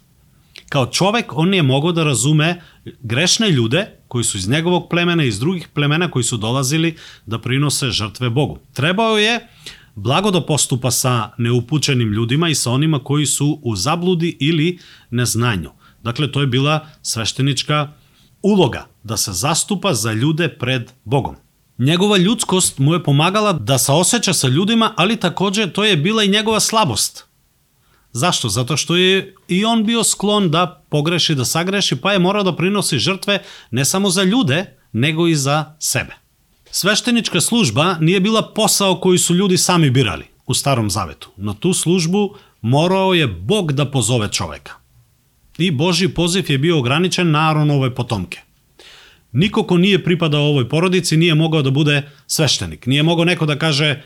Kao 0.72 0.86
čovek 0.86 1.34
on 1.36 1.54
je 1.54 1.64
mogao 1.64 1.92
da 1.92 2.04
razume 2.04 2.62
grešne 3.02 3.50
ljude 3.50 3.86
koji 4.08 4.24
su 4.24 4.38
iz 4.38 4.50
njegovog 4.50 4.88
plemena 4.90 5.24
i 5.24 5.28
iz 5.28 5.40
drugih 5.40 5.68
plemena 5.68 6.12
koji 6.12 6.24
su 6.24 6.38
dolazili 6.38 6.96
da 7.26 7.40
prinose 7.40 7.90
žrtve 7.90 8.30
Bogu. 8.30 8.60
Trebao 8.74 9.18
je 9.18 9.48
blago 9.96 10.32
da 10.32 10.46
postupa 10.46 10.92
sa 10.92 11.30
neupućenim 11.38 12.14
ljudima 12.14 12.50
i 12.50 12.56
sa 12.56 12.72
onima 12.72 13.00
koji 13.00 13.26
su 13.26 13.60
u 13.64 13.76
zabludi 13.76 14.38
ili 14.40 14.80
neznanju. 15.10 15.72
Dakle, 16.04 16.32
to 16.32 16.42
je 16.42 16.48
bila 16.48 16.88
sveštenička 17.02 17.92
uloga, 18.42 18.88
da 19.04 19.18
se 19.18 19.32
zastupa 19.34 19.94
za 19.94 20.14
ljude 20.14 20.50
pred 20.50 20.92
Bogom. 21.04 21.36
Njegova 21.78 22.18
ljudskost 22.18 22.80
mu 22.80 22.94
je 22.94 23.04
pomagala 23.04 23.54
da 23.54 23.78
se 23.78 23.92
osjeća 23.92 24.34
sa 24.34 24.48
ljudima, 24.48 24.94
ali 24.98 25.20
takođe 25.20 25.68
to 25.68 25.84
je 25.84 25.98
bila 25.98 26.24
i 26.24 26.32
njegova 26.32 26.60
slabost. 26.60 27.31
Zašto? 28.14 28.50
Zato 28.50 28.78
što 28.78 28.96
je 28.96 29.36
i 29.48 29.66
on 29.66 29.86
bio 29.86 30.04
sklon 30.04 30.52
da 30.52 30.84
pogreši, 30.90 31.36
da 31.36 31.46
sagreši, 31.46 31.96
pa 31.96 32.14
je 32.14 32.20
morao 32.20 32.44
da 32.44 32.56
prinosi 32.56 33.00
žrtve 33.00 33.44
ne 33.72 33.86
samo 33.86 34.10
za 34.10 34.24
ljude, 34.24 34.66
nego 34.92 35.28
i 35.28 35.36
za 35.36 35.76
sebe. 35.80 36.14
Sveštenička 36.72 37.42
služba 37.42 37.96
nije 38.00 38.20
bila 38.20 38.42
posao 38.56 39.00
koji 39.00 39.18
su 39.18 39.36
ljudi 39.36 39.58
sami 39.58 39.90
birali 39.90 40.26
u 40.48 40.54
Starom 40.54 40.90
Zavetu. 40.90 41.30
Na 41.38 41.54
tu 41.54 41.74
službu 41.74 42.36
morao 42.62 43.14
je 43.14 43.28
Bog 43.28 43.74
da 43.74 43.92
pozove 43.92 44.32
čoveka. 44.32 44.74
I 45.58 45.72
Boži 45.72 46.08
poziv 46.08 46.52
je 46.52 46.58
bio 46.58 46.80
ograničen 46.80 47.32
na 47.32 47.50
Aronove 47.50 47.96
potomke. 47.96 48.40
Niko 49.32 49.64
ko 49.64 49.78
nije 49.78 50.04
pripadao 50.04 50.42
ovoj 50.42 50.70
porodici 50.70 51.18
nije 51.18 51.36
mogao 51.36 51.62
da 51.62 51.70
bude 51.72 52.10
sveštenik. 52.28 52.86
Nije 52.86 53.04
mogao 53.04 53.26
neko 53.26 53.46
da 53.46 53.60
kaže 53.60 54.02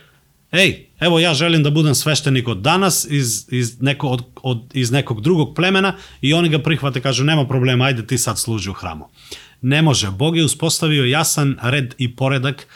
ej, 0.55 0.87
evo 0.99 1.19
ja 1.19 1.33
želim 1.33 1.63
da 1.63 1.69
budem 1.69 1.95
sveštenik 1.95 2.47
od 2.47 2.57
danas 2.57 3.07
iz, 3.09 3.45
iz, 3.51 3.81
neko, 3.81 4.07
od, 4.07 4.23
od, 4.43 4.71
iz 4.73 4.91
nekog 4.91 5.21
drugog 5.21 5.55
plemena 5.55 5.95
i 6.21 6.33
oni 6.33 6.49
ga 6.49 6.59
prihvate, 6.59 7.01
kažu 7.01 7.23
nema 7.23 7.47
problema, 7.47 7.85
ajde 7.85 8.07
ti 8.07 8.17
sad 8.17 8.39
služi 8.39 8.69
u 8.69 8.73
hramu. 8.73 9.07
Ne 9.61 9.81
može, 9.81 10.11
Bog 10.11 10.37
je 10.37 10.45
uspostavio 10.45 11.05
jasan 11.05 11.57
red 11.61 11.95
i 11.97 12.15
poredak 12.15 12.67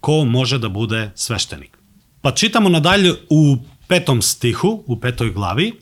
ko 0.00 0.24
može 0.24 0.58
da 0.58 0.68
bude 0.68 1.10
sveštenik. 1.14 1.78
Pa 2.20 2.32
čitamo 2.32 2.68
nadalje 2.68 3.12
u 3.30 3.56
petom 3.86 4.22
stihu, 4.22 4.82
u 4.86 5.00
petoj 5.00 5.30
glavi, 5.30 5.72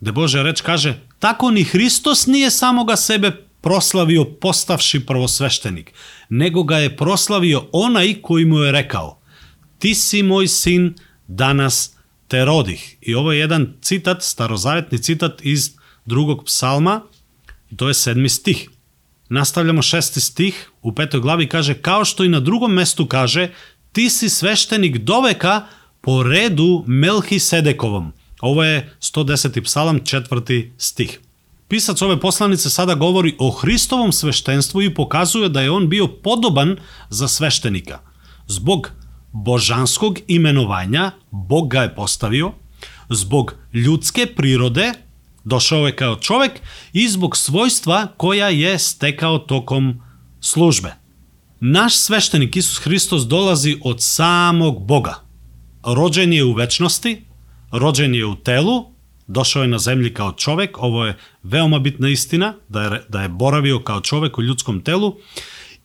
gde 0.00 0.12
Božja 0.12 0.42
reč 0.42 0.60
kaže 0.60 0.94
Tako 1.18 1.50
ni 1.50 1.64
Hristos 1.64 2.26
nije 2.26 2.50
samoga 2.50 2.96
sebe 2.96 3.30
proslavio 3.60 4.24
postavši 4.24 5.06
prvosveštenik, 5.06 5.92
nego 6.28 6.62
ga 6.62 6.78
je 6.78 6.96
proslavio 6.96 7.64
onaj 7.72 8.14
koji 8.22 8.44
mu 8.44 8.58
je 8.58 8.72
rekao 8.72 9.23
Ti 9.84 9.94
si 9.94 10.22
moj 10.22 10.48
sin, 10.48 10.94
danas 11.28 11.92
te 12.28 12.44
rodih. 12.44 12.96
I 13.00 13.14
ovo 13.14 13.32
je 13.32 13.38
jedan 13.38 13.66
citat, 13.82 14.22
starozavetni 14.22 14.98
citat 14.98 15.42
iz 15.42 15.70
drugog 16.04 16.44
psalma, 16.44 17.00
to 17.76 17.88
je 17.88 17.94
sedmi 17.94 18.28
stih. 18.28 18.70
Nastavljamo 19.28 19.82
šesti 19.82 20.20
stih, 20.20 20.70
u 20.82 20.92
petoj 20.92 21.20
glavi 21.20 21.48
kaže, 21.48 21.74
kao 21.74 22.04
što 22.04 22.24
i 22.24 22.28
na 22.28 22.40
drugom 22.40 22.72
mestu 22.72 23.06
kaže, 23.06 23.50
ti 23.92 24.10
si 24.10 24.28
sveštenik 24.28 24.98
doveka 24.98 25.66
po 26.00 26.22
redu 26.22 26.84
Melhisedekovom. 26.86 28.12
Ovo 28.40 28.64
je 28.64 28.96
110. 29.00 29.64
psalam, 29.64 30.00
četvrti 30.04 30.72
stih. 30.78 31.20
Pisac 31.68 32.02
ove 32.02 32.20
poslanice 32.20 32.70
sada 32.70 32.94
govori 32.94 33.36
o 33.38 33.50
Hristovom 33.50 34.12
sveštenstvu 34.12 34.82
i 34.82 34.94
pokazuje 34.94 35.48
da 35.48 35.60
je 35.60 35.70
on 35.70 35.88
bio 35.88 36.06
podoban 36.08 36.76
za 37.10 37.28
sveštenika. 37.28 37.98
Zbog 38.46 39.03
božanskog 39.34 40.18
imenovanja 40.26 41.10
Bog 41.30 41.68
ga 41.70 41.82
je 41.82 41.94
postavio, 41.94 42.52
zbog 43.10 43.54
ljudske 43.72 44.26
prirode 44.26 44.92
došao 45.44 45.86
je 45.86 45.96
kao 45.96 46.16
čovek 46.16 46.52
i 46.92 47.08
zbog 47.08 47.36
svojstva 47.36 48.06
koja 48.16 48.48
je 48.48 48.78
stekao 48.78 49.38
tokom 49.38 50.02
službe. 50.40 50.94
Naš 51.60 51.96
sveštenik 51.96 52.56
Isus 52.56 52.78
Hristos 52.78 53.22
dolazi 53.22 53.78
od 53.84 53.96
samog 54.02 54.86
Boga. 54.86 55.14
Rođen 55.84 56.32
je 56.32 56.44
u 56.44 56.52
večnosti, 56.52 57.24
rođen 57.72 58.14
je 58.14 58.26
u 58.26 58.36
telu, 58.36 58.86
došao 59.26 59.62
je 59.62 59.68
na 59.68 59.78
zemlji 59.78 60.14
kao 60.14 60.32
čovek, 60.32 60.78
ovo 60.78 61.06
je 61.06 61.16
veoma 61.42 61.78
bitna 61.78 62.08
istina, 62.08 62.54
da 62.68 62.82
je, 62.82 63.02
da 63.08 63.22
je 63.22 63.28
boravio 63.28 63.80
kao 63.80 64.00
čovek 64.00 64.38
u 64.38 64.42
ljudskom 64.42 64.80
telu, 64.80 65.16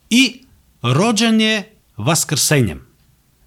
i 0.09 0.41
rođen 0.81 1.41
je 1.41 1.75
vaskrsenjem. 1.97 2.88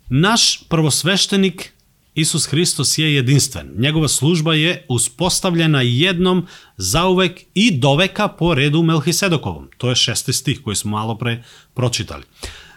Naš 0.08 0.62
prvosveštenik 0.68 1.72
Isus 2.14 2.46
Hristos 2.46 2.98
je 2.98 3.14
jedinstven. 3.14 3.70
Njegova 3.76 4.08
služba 4.08 4.54
je 4.54 4.86
uspostavljena 4.88 5.82
jednom 5.82 6.46
zauvek 6.76 7.40
i 7.54 7.78
doveka 7.78 8.28
po 8.28 8.54
redu 8.54 8.82
Melhisedokovom. 8.82 9.68
To 9.78 9.88
je 9.88 9.96
šesti 9.96 10.32
stih 10.32 10.60
koji 10.64 10.76
smo 10.76 10.90
malo 10.90 11.18
pre 11.18 11.42
pročitali. 11.74 12.24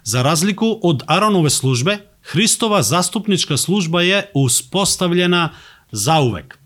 Za 0.03 0.21
razliku 0.21 0.79
od 0.83 1.03
Aronove 1.07 1.49
službe, 1.49 1.97
Hristova 2.21 2.83
zastupnička 2.83 3.57
služba 3.57 4.01
je 4.01 4.31
uspostavljena 4.33 5.49
zauvek. 5.91 6.57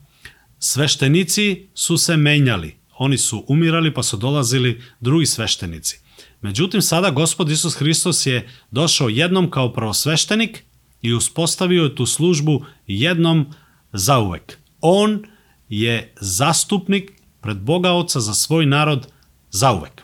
Sveštenici 0.59 1.67
su 1.73 1.97
se 1.97 2.17
menjali. 2.17 2.75
Oni 2.97 3.17
su 3.17 3.45
umirali 3.47 3.93
pa 3.93 4.03
su 4.03 4.17
dolazili 4.17 4.81
drugi 4.99 5.25
sveštenici. 5.25 5.99
Međutim, 6.41 6.81
sada 6.81 7.09
gospod 7.09 7.49
Isus 7.49 7.75
Hristos 7.75 8.25
je 8.25 8.49
došao 8.71 9.09
jednom 9.09 9.51
kao 9.51 9.73
prvosveštenik 9.73 10.63
i 11.01 11.13
uspostavio 11.13 11.83
je 11.83 11.95
tu 11.95 12.05
službu 12.05 12.65
jednom 12.87 13.53
zauvek. 13.93 14.57
On 14.81 15.23
je 15.69 16.13
zastupnik 16.21 17.11
pred 17.41 17.57
Boga 17.57 17.91
Oca 17.91 18.19
za 18.19 18.33
svoj 18.33 18.65
narod 18.65 19.07
zauvek. 19.51 20.01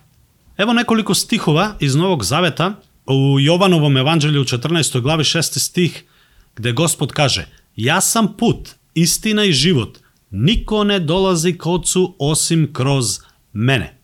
Evo 0.58 0.74
nekoliko 0.74 1.14
stihova 1.14 1.76
iz 1.80 1.96
Novog 1.96 2.24
Zaveta 2.24 2.74
u 3.06 3.40
Jovanovom 3.40 3.98
evanđelju 3.98 4.42
u 4.42 4.44
14. 4.44 5.02
glavi 5.02 5.24
6. 5.24 5.60
stih 5.60 6.04
gde 6.56 6.72
gospod 6.72 7.12
kaže 7.12 7.48
Ja 7.76 8.02
sam 8.02 8.38
put, 8.38 8.70
istina 8.94 9.44
i 9.44 9.54
život, 9.54 9.98
niko 10.30 10.84
ne 10.84 11.00
dolazi 11.00 11.58
k 11.58 11.66
Ocu 11.66 12.16
osim 12.20 12.74
kroz 12.74 13.20
mene. 13.54 13.95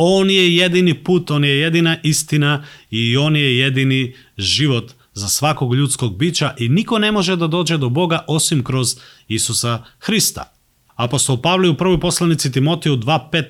On 0.00 0.30
je 0.30 0.56
jedini 0.56 0.94
put, 0.94 1.30
on 1.30 1.44
je 1.44 1.60
jedina 1.60 1.96
istina 2.02 2.64
i 2.90 3.16
on 3.16 3.36
je 3.36 3.58
jedini 3.58 4.14
život 4.36 4.92
za 5.14 5.28
svakog 5.28 5.74
ljudskog 5.74 6.18
bića 6.18 6.54
i 6.58 6.68
niko 6.68 6.98
ne 6.98 7.12
može 7.12 7.36
da 7.36 7.46
dođe 7.46 7.76
do 7.76 7.88
Boga 7.88 8.24
osim 8.28 8.64
kroz 8.64 8.96
Isusa 9.28 9.84
Hrista. 9.98 10.52
Apostol 10.96 11.42
Pavle 11.42 11.68
u 11.68 11.76
prvoj 11.76 12.00
poslanici 12.00 12.52
Timotiju 12.52 12.96
2.5 12.96 13.44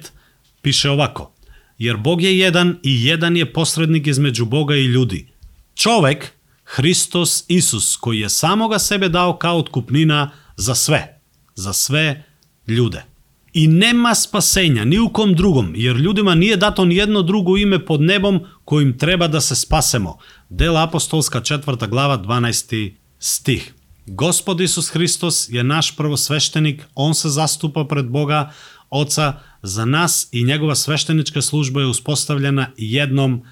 piše 0.62 0.90
ovako 0.90 1.34
Jer 1.78 1.96
Bog 1.96 2.22
je 2.22 2.38
jedan 2.38 2.78
i 2.82 3.04
jedan 3.04 3.36
je 3.36 3.52
posrednik 3.52 4.06
između 4.06 4.44
Boga 4.44 4.76
i 4.76 4.84
ljudi. 4.84 5.28
Čovek, 5.74 6.32
Hristos 6.64 7.44
Isus, 7.48 7.96
koji 7.96 8.20
je 8.20 8.28
samoga 8.28 8.78
sebe 8.78 9.08
dao 9.08 9.36
kao 9.36 9.58
otkupnina 9.58 10.30
za 10.56 10.74
sve, 10.74 11.20
za 11.54 11.72
sve 11.72 12.24
ljude. 12.66 13.04
I 13.52 13.68
nema 13.68 14.14
spasenja 14.14 14.84
ni 14.84 14.98
u 14.98 15.08
kom 15.08 15.34
drugom, 15.34 15.72
jer 15.76 15.96
ljudima 15.96 16.34
nije 16.34 16.56
dato 16.56 16.84
ni 16.84 16.96
jedno 16.96 17.22
drugo 17.22 17.56
ime 17.56 17.84
pod 17.84 18.00
nebom 18.00 18.40
kojim 18.64 18.98
treba 18.98 19.28
da 19.28 19.40
se 19.40 19.56
spasemo. 19.56 20.18
Dela 20.48 20.82
apostolska 20.82 21.40
četvrta 21.40 21.86
glava 21.86 22.18
12. 22.18 22.92
stih. 23.18 23.74
Gospod 24.06 24.60
Isus 24.60 24.88
Hristos 24.88 25.48
je 25.48 25.64
naš 25.64 25.96
prvosveštenik, 25.96 26.84
on 26.94 27.14
se 27.14 27.28
zastupa 27.28 27.84
pred 27.84 28.06
Boga, 28.06 28.52
Oca, 28.90 29.32
za 29.62 29.84
nas 29.84 30.28
i 30.32 30.44
njegova 30.44 30.74
sveštenička 30.74 31.42
služba 31.42 31.80
je 31.80 31.86
uspostavljena 31.86 32.70
jednom 32.76 33.42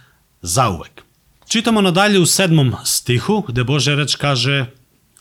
zauvek. 0.43 1.03
Čitamo 1.49 1.81
nadalje 1.81 2.19
u 2.19 2.27
sedmom 2.27 2.73
stihu, 2.85 3.45
gde 3.49 3.65
Bože 3.65 3.95
reč 3.95 4.15
kaže 4.15 4.67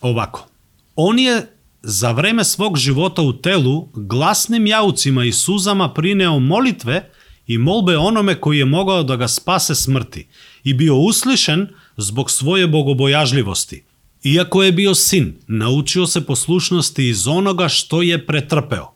ovako. 0.01 0.47
On 0.95 1.19
je 1.19 1.54
za 1.87 2.11
vreme 2.11 2.43
svog 2.43 2.77
života 2.77 3.21
u 3.21 3.33
telu 3.33 3.87
glasnim 3.93 4.67
jaucima 4.67 5.25
i 5.25 5.31
suzama 5.31 5.93
prineo 5.93 6.39
molitve 6.39 7.09
i 7.47 7.57
molbe 7.57 7.97
onome 7.97 8.35
koji 8.35 8.57
je 8.57 8.65
mogao 8.65 9.03
da 9.03 9.15
ga 9.15 9.27
spase 9.27 9.75
smrti 9.75 10.27
i 10.63 10.73
bio 10.73 10.95
uslišen 10.95 11.67
zbog 11.97 12.31
svoje 12.31 12.67
bogobojažljivosti. 12.67 13.83
Iako 14.23 14.63
je 14.63 14.71
bio 14.71 14.95
sin, 14.95 15.35
naučio 15.47 16.07
se 16.07 16.25
poslušnosti 16.25 17.09
iz 17.09 17.27
onoga 17.27 17.67
što 17.67 18.01
je 18.01 18.25
pretrpeo. 18.25 18.91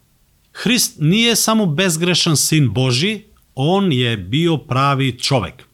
Hrist 0.51 0.96
nije 1.00 1.36
samo 1.36 1.65
bezgrešan 1.65 2.38
sin 2.38 2.74
Boži, 2.74 3.22
on 3.55 3.91
je 3.91 4.17
bio 4.17 4.58
pravi 4.58 5.19
čovek. 5.19 5.68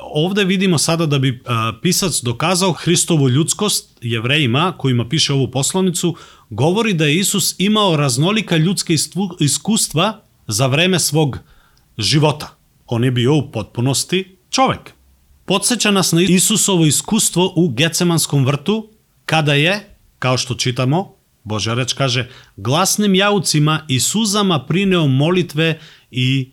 Ovde 0.00 0.44
vidimo 0.44 0.78
sada 0.78 1.06
da 1.06 1.18
bi 1.18 1.42
a, 1.46 1.72
pisac 1.82 2.20
dokazao 2.22 2.72
Hristovu 2.72 3.28
ljudskost 3.28 3.98
jevrejima 4.02 4.74
kojima 4.78 5.08
piše 5.08 5.32
ovu 5.32 5.50
poslanicu, 5.50 6.16
govori 6.50 6.92
da 6.92 7.04
je 7.04 7.18
Isus 7.18 7.54
imao 7.58 7.96
raznolika 7.96 8.56
ljudska 8.56 8.92
iskustva 9.40 10.22
za 10.46 10.66
vreme 10.66 10.98
svog 10.98 11.38
života. 11.98 12.56
On 12.86 13.04
je 13.04 13.10
bio 13.10 13.34
u 13.34 13.50
potpunosti 13.52 14.36
čovek. 14.50 14.92
Podseća 15.44 15.90
nas 15.90 16.12
na 16.12 16.20
Isusovo 16.22 16.86
iskustvo 16.86 17.52
u 17.56 17.68
Gecemanskom 17.68 18.46
vrtu, 18.46 18.88
kada 19.24 19.54
je, 19.54 19.96
kao 20.18 20.38
što 20.38 20.54
čitamo, 20.54 21.16
Božja 21.44 21.74
reč 21.74 21.92
kaže, 21.92 22.28
glasnim 22.56 23.14
jaucima 23.14 23.84
i 23.88 24.00
suzama 24.00 24.64
prineo 24.66 25.06
molitve 25.06 25.80
i 26.10 26.50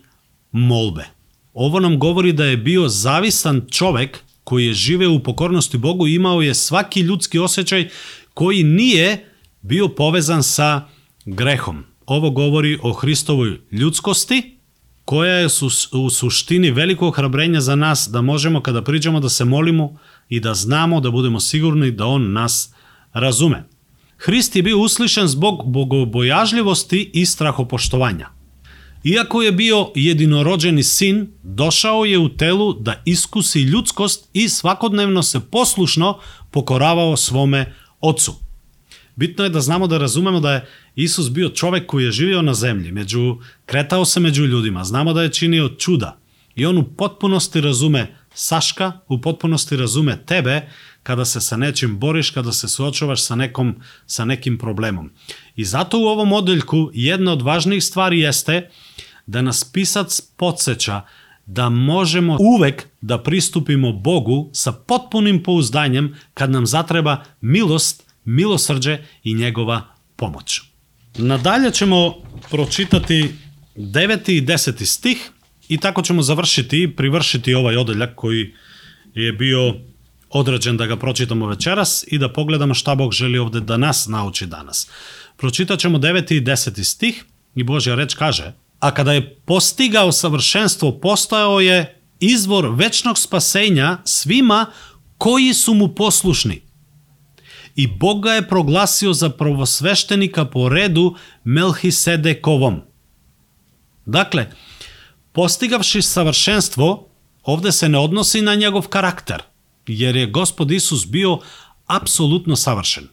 molbe. 0.52 1.13
Ovo 1.54 1.80
nam 1.80 2.00
govori 2.00 2.34
da 2.34 2.46
je 2.46 2.58
bio 2.58 2.88
zavisan 2.90 3.62
čovek 3.72 4.20
koji 4.44 4.66
je 4.66 4.74
živeo 4.74 5.12
u 5.12 5.20
pokornosti 5.20 5.78
Bogu 5.78 6.08
i 6.08 6.16
imao 6.16 6.42
je 6.42 6.54
svaki 6.54 7.00
ljudski 7.00 7.40
osjećaj 7.40 7.90
koji 8.34 8.64
nije 8.64 9.30
bio 9.62 9.88
povezan 9.88 10.44
sa 10.44 10.82
grehom. 11.26 11.84
Ovo 12.06 12.30
govori 12.30 12.80
o 12.82 12.94
Hristovoj 12.94 13.60
ljudskosti, 13.72 14.58
koja 15.06 15.34
je 15.34 15.48
u 15.92 16.10
suštini 16.10 16.72
veliko 16.72 17.08
ohrabrenje 17.08 17.62
za 17.62 17.76
nas 17.76 18.10
da 18.12 18.22
možemo 18.22 18.62
kada 18.62 18.82
priđemo 18.82 19.20
da 19.20 19.30
se 19.30 19.46
molimo 19.46 19.98
i 20.30 20.40
da 20.40 20.54
znamo 20.54 21.00
da 21.00 21.12
budemo 21.12 21.40
sigurni 21.40 21.92
da 21.92 22.06
On 22.06 22.32
nas 22.32 22.74
razume. 23.14 23.64
Hrist 24.18 24.56
je 24.56 24.64
bio 24.64 24.80
uslišen 24.80 25.28
zbog 25.28 25.64
bogobojažljivosti 25.66 27.12
i 27.14 27.26
strahopoštovanja. 27.26 28.30
Iako 29.04 29.42
je 29.42 29.52
bio 29.52 29.92
jedinorođeni 29.96 30.84
sin, 30.84 31.28
došao 31.44 32.06
je 32.06 32.18
u 32.18 32.30
telu 32.30 32.74
da 32.74 33.02
iskusi 33.06 33.62
ljudskost 33.62 34.30
i 34.34 34.50
svakodnevno 34.50 35.24
se 35.24 35.40
poslušno 35.40 36.20
pokoravao 36.52 37.18
svome 37.18 37.74
ocu. 38.02 38.36
Bitno 39.16 39.44
je 39.44 39.50
da 39.50 39.62
znamo 39.62 39.88
da 39.88 39.98
razumemo 39.98 40.40
da 40.40 40.52
je 40.52 40.68
Isus 40.96 41.32
bio 41.32 41.50
čovek 41.50 41.86
koji 41.86 42.06
je 42.06 42.12
živio 42.12 42.42
na 42.42 42.54
zemlji, 42.54 42.92
među, 42.92 43.38
kretao 43.66 44.06
se 44.06 44.20
među 44.20 44.46
ljudima, 44.46 44.84
znamo 44.84 45.14
da 45.14 45.24
je 45.24 45.34
činio 45.34 45.70
čuda 45.70 46.20
i 46.56 46.66
on 46.66 46.78
u 46.78 46.84
potpunosti 46.84 47.62
razume 47.62 48.16
Saška, 48.34 48.92
u 49.08 49.22
potpunosti 49.22 49.76
razume 49.76 50.26
tebe 50.26 50.62
kada 51.04 51.26
se 51.26 51.42
sa 51.42 51.58
nečim 51.58 52.00
boriš, 52.00 52.30
kada 52.30 52.52
se 52.52 52.68
suočavaš 52.68 53.24
sa, 53.24 53.36
nekom, 53.36 53.76
sa 54.06 54.26
nekim 54.26 54.58
problemom. 54.58 55.12
I 55.56 55.66
zato 55.66 56.00
u 56.00 56.06
ovom 56.06 56.28
modeljku 56.28 56.92
jedna 56.94 57.32
od 57.32 57.42
važnijih 57.42 57.84
stvari 57.84 58.20
jeste 58.20 58.70
da 59.26 59.42
nas 59.42 59.64
pisac 59.64 60.22
podsjeća 60.22 61.02
da 61.46 61.70
možemo 61.70 62.38
uvek 62.40 62.88
da 63.02 63.24
pristupimo 63.24 63.92
Bogu 63.92 64.50
sa 64.54 64.72
potpunim 64.72 65.44
pouzdanjem 65.44 66.16
kad 66.34 66.52
nam 66.52 66.66
zatreba 66.66 67.24
milost, 67.42 68.04
milosrđe 68.26 68.98
i 69.24 69.34
njegova 69.34 69.82
pomoć. 70.16 70.62
Nadalje 71.18 71.72
ćemo 71.72 72.14
pročitati 72.50 73.32
9. 73.76 74.32
i 74.32 74.42
10. 74.42 74.86
stih 74.86 75.32
i 75.70 75.78
tako 75.78 76.02
ćemo 76.02 76.22
završiti 76.22 76.84
i 76.84 76.96
privršiti 76.96 77.54
ovaj 77.54 77.78
odeljak 77.78 78.16
koji 78.16 78.54
je 79.14 79.34
bio 79.34 79.76
određen 80.30 80.78
da 80.78 80.86
ga 80.86 80.96
pročitamo 80.96 81.48
večeras 81.48 82.06
i 82.08 82.18
da 82.18 82.34
pogledamo 82.34 82.74
šta 82.74 82.96
Bog 82.96 83.12
želi 83.12 83.38
ovde 83.38 83.60
da 83.60 83.78
nas 83.78 84.08
nauči 84.08 84.46
danas. 84.46 84.88
Pročitat 85.38 85.80
ćemo 85.80 85.98
9. 85.98 86.36
i 86.36 86.42
10. 86.42 86.84
stih 86.84 87.26
i 87.56 87.64
Božja 87.64 87.96
reč 87.96 88.14
kaže 88.14 88.54
A 88.84 88.92
kada 88.92 89.14
je 89.14 89.36
postigao 89.46 90.12
savršenstvo, 90.12 91.00
postojao 91.00 91.60
je 91.60 92.02
izvor 92.20 92.68
večnog 92.76 93.18
spasenja 93.18 93.98
svima 94.04 94.66
koji 95.18 95.54
su 95.54 95.74
mu 95.74 95.88
poslušni. 95.88 96.62
I 97.76 97.88
Bog 97.88 98.24
ga 98.24 98.34
je 98.34 98.48
proglasio 98.48 99.14
za 99.14 99.30
prvosveštenika 99.30 100.46
po 100.46 100.70
redu 100.70 101.16
Melhisedekovom. 101.44 102.82
Dakle, 104.06 104.52
postigavši 105.32 106.02
savršenstvo, 106.02 107.10
ovde 107.44 107.72
se 107.72 107.90
ne 107.90 107.98
odnosi 107.98 108.42
na 108.42 108.56
njegov 108.56 108.88
karakter– 108.88 109.42
jer 109.88 110.16
je 110.16 110.28
gospod 110.28 110.72
Isus 110.72 111.08
bio 111.08 111.40
apsolutno 111.86 112.56
savršen. 112.56 113.08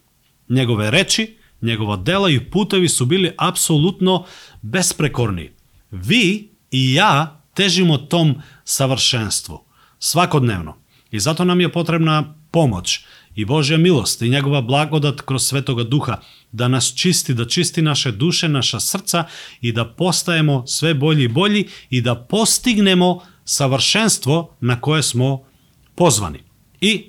Njegove 0.49 0.91
reči, 0.91 1.37
njegova 1.61 1.95
dela 1.95 2.29
i 2.29 2.39
putevi 2.39 2.89
su 2.89 3.05
bili 3.05 3.31
apsolutno 3.37 4.25
besprekorni. 4.61 5.51
Vi 5.91 6.49
i 6.71 6.93
ja 6.93 7.41
težimo 7.53 7.97
tom 7.97 8.41
savršenstvu, 8.63 9.59
svakodnevno. 9.99 10.77
I 11.11 11.19
zato 11.19 11.45
nam 11.45 11.61
je 11.61 11.71
potrebna 11.71 12.35
pomoć 12.51 12.99
i 13.35 13.45
Božja 13.45 13.77
milost 13.77 14.21
i 14.21 14.29
njegova 14.29 14.61
blagodat 14.61 15.21
kroz 15.21 15.43
Svetoga 15.43 15.83
Duha 15.83 16.17
da 16.51 16.67
nas 16.67 16.93
čisti, 16.95 17.33
da 17.33 17.45
čisti 17.45 17.81
naše 17.81 18.11
duše, 18.11 18.49
naša 18.49 18.79
srca 18.79 19.25
i 19.61 19.71
da 19.71 19.85
postajemo 19.85 20.67
sve 20.67 20.93
bolji 20.93 21.23
i 21.23 21.27
bolji 21.27 21.67
i 21.89 22.01
da 22.01 22.15
postignemo 22.15 23.21
savršenstvo 23.45 24.55
na 24.59 24.81
koje 24.81 25.03
smo 25.03 25.43
pozvani. 25.95 26.39
I 26.81 27.05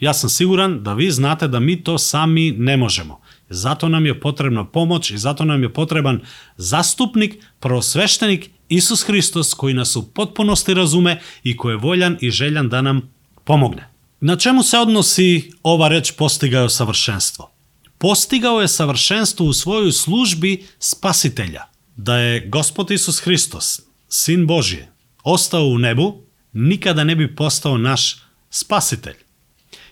ja 0.00 0.14
sam 0.14 0.30
siguran 0.30 0.82
da 0.82 0.92
vi 0.92 1.10
znate 1.10 1.48
da 1.48 1.60
mi 1.60 1.84
to 1.84 1.98
sami 1.98 2.50
ne 2.50 2.76
možemo. 2.76 3.20
Zato 3.48 3.88
nam 3.88 4.06
je 4.06 4.20
potrebna 4.20 4.64
pomoć 4.64 5.10
i 5.10 5.18
zato 5.18 5.44
nam 5.44 5.62
je 5.62 5.72
potreban 5.72 6.20
zastupnik, 6.56 7.34
prosveštenik 7.60 8.50
Isus 8.68 9.02
Hristos 9.02 9.54
koji 9.54 9.74
nas 9.74 9.96
u 9.96 10.12
potpunosti 10.12 10.74
razume 10.74 11.20
i 11.42 11.56
koji 11.56 11.72
je 11.72 11.76
voljan 11.76 12.16
i 12.20 12.30
željan 12.30 12.68
da 12.68 12.82
nam 12.82 13.14
pomogne. 13.44 13.88
Na 14.20 14.36
čemu 14.36 14.62
se 14.62 14.78
odnosi 14.78 15.52
ova 15.62 15.88
reč 15.88 16.12
postigao 16.12 16.68
savršenstvo? 16.68 17.50
Postigao 17.98 18.60
je 18.60 18.68
savršenstvo 18.68 19.46
u 19.46 19.52
svojoj 19.52 19.92
službi 19.92 20.66
spasitelja. 20.78 21.62
Da 21.96 22.16
je 22.16 22.48
Gospod 22.48 22.90
Isus 22.90 23.20
Hristos, 23.20 23.80
Sin 24.08 24.46
Božije, 24.46 24.92
ostao 25.22 25.66
u 25.66 25.78
nebu, 25.78 26.22
nikada 26.52 27.04
ne 27.04 27.16
bi 27.16 27.34
postao 27.36 27.78
naš 27.78 28.16
spasitelj. 28.50 29.16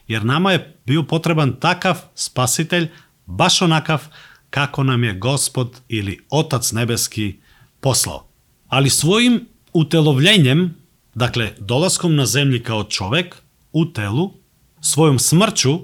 Jer 0.08 0.24
nama 0.24 0.52
je 0.52 0.76
bio 0.86 1.02
potreban 1.02 1.56
takav 1.60 1.96
spasitelj, 2.14 2.88
baš 3.26 3.62
onakav 3.62 4.02
kako 4.50 4.82
nam 4.82 5.04
je 5.04 5.14
gospod 5.14 5.80
ili 5.88 6.26
otac 6.30 6.72
nebeski 6.72 7.34
poslao. 7.80 8.26
Ali 8.68 8.90
svojim 8.90 9.48
utelovljenjem, 9.72 10.74
dakle 11.14 11.52
dolaskom 11.58 12.14
na 12.14 12.26
zemlji 12.26 12.62
kao 12.62 12.84
čovek 12.84 13.37
u 13.72 13.92
telu, 13.92 14.32
svojom 14.80 15.18
smrću, 15.18 15.80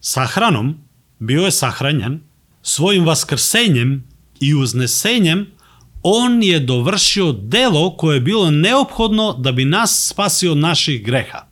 sahranom, 0.00 0.78
bio 1.18 1.42
je 1.42 1.50
sahranjen, 1.50 2.20
svojim 2.62 3.04
vaskrsenjem 3.04 4.08
i 4.40 4.54
uznesenjem 4.54 5.46
on 6.02 6.42
je 6.42 6.60
dovršio 6.60 7.32
delo 7.32 7.96
koje 7.96 8.16
je 8.16 8.20
bilo 8.20 8.50
neophodno 8.50 9.32
da 9.32 9.52
bi 9.52 9.64
nas 9.64 10.08
spasio 10.08 10.52
od 10.52 10.58
naših 10.58 11.04
greha. 11.04 11.46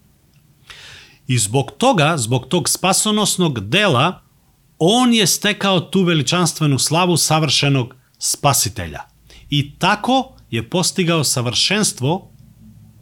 I 1.26 1.38
zbog 1.38 1.72
toga, 1.78 2.14
zbog 2.16 2.46
tog 2.46 2.68
spasonosnog 2.68 3.60
dela, 3.68 4.22
on 4.78 5.14
je 5.14 5.26
stekao 5.26 5.80
tu 5.80 6.02
veličanstvenu 6.02 6.78
slavu 6.78 7.16
savršenog 7.16 7.94
spasitelja. 8.18 9.00
I 9.50 9.78
tako 9.78 10.32
je 10.50 10.70
postigao 10.70 11.24
savršenstvo 11.24 12.30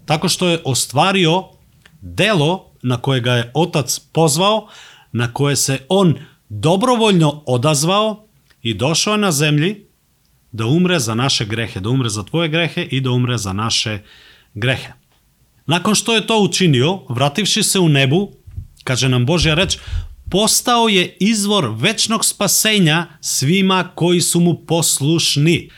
tako 0.06 0.28
što 0.28 0.48
je 0.48 0.62
ostvario 0.64 1.44
delo 2.00 2.72
na 2.82 2.96
koje 2.96 3.20
ga 3.20 3.32
je 3.32 3.50
otac 3.54 3.98
pozvao, 4.12 4.68
na 5.12 5.32
koje 5.32 5.56
se 5.56 5.78
on 5.88 6.14
dobrovoljno 6.48 7.42
odazvao 7.46 8.26
i 8.62 8.74
došao 8.74 9.16
na 9.16 9.32
zemlji 9.32 9.86
da 10.52 10.66
umre 10.66 10.98
za 10.98 11.14
naše 11.14 11.44
grehe, 11.44 11.80
da 11.80 11.88
umre 11.88 12.08
za 12.08 12.22
tvoje 12.22 12.48
grehe 12.48 12.82
i 12.82 13.00
da 13.00 13.10
umre 13.10 13.38
za 13.38 13.52
naše 13.52 13.98
grehe. 14.54 14.92
Nakon 15.66 15.94
što 15.94 16.14
je 16.14 16.26
to 16.26 16.40
učinio, 16.42 17.00
vrativši 17.08 17.62
se 17.62 17.78
u 17.78 17.88
nebu, 17.88 18.32
kaže 18.84 19.08
nam 19.08 19.26
Božja 19.26 19.54
reč, 19.54 19.78
postao 20.30 20.88
je 20.88 21.16
izvor 21.20 21.74
večnog 21.78 22.24
spasenja 22.24 23.06
svima 23.20 23.90
koji 23.94 24.20
su 24.20 24.40
mu 24.40 24.66
poslušni. 24.66 25.70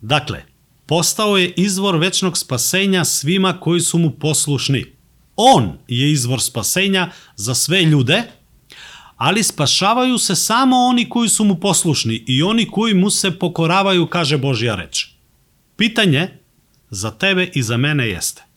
Dakle, 0.00 0.42
postao 0.86 1.36
je 1.36 1.52
izvor 1.56 1.96
večnog 1.96 2.38
spasenja 2.38 3.04
svima 3.04 3.60
koji 3.60 3.80
su 3.80 3.98
mu 3.98 4.10
poslušni. 4.10 4.84
On 5.36 5.78
je 5.88 6.12
izvor 6.12 6.42
spasenja 6.42 7.10
za 7.36 7.54
sve 7.54 7.82
ljude, 7.82 8.22
ali 9.16 9.42
spašavaju 9.42 10.18
se 10.18 10.34
samo 10.34 10.76
oni 10.76 11.08
koji 11.08 11.28
su 11.28 11.44
mu 11.44 11.60
poslušni 11.60 12.24
i 12.26 12.42
oni 12.42 12.70
koji 12.70 12.94
mu 12.94 13.10
se 13.10 13.38
pokoravaju, 13.38 14.06
kaže 14.06 14.38
Božja 14.38 14.74
reč. 14.74 15.06
Pitanje 15.76 16.28
za 16.90 17.10
tebe 17.10 17.50
i 17.54 17.62
za 17.62 17.76
mene 17.76 18.08
jeste– 18.08 18.42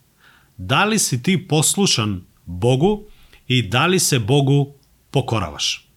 da 0.58 0.86
li 0.86 1.00
si 1.00 1.24
ti 1.24 1.48
poslušan 1.48 2.22
Bogu 2.46 3.04
i 3.48 3.62
da 3.62 3.86
li 3.86 4.00
se 4.00 4.20
Bogu 4.20 4.74
pokoravaš. 5.12 5.88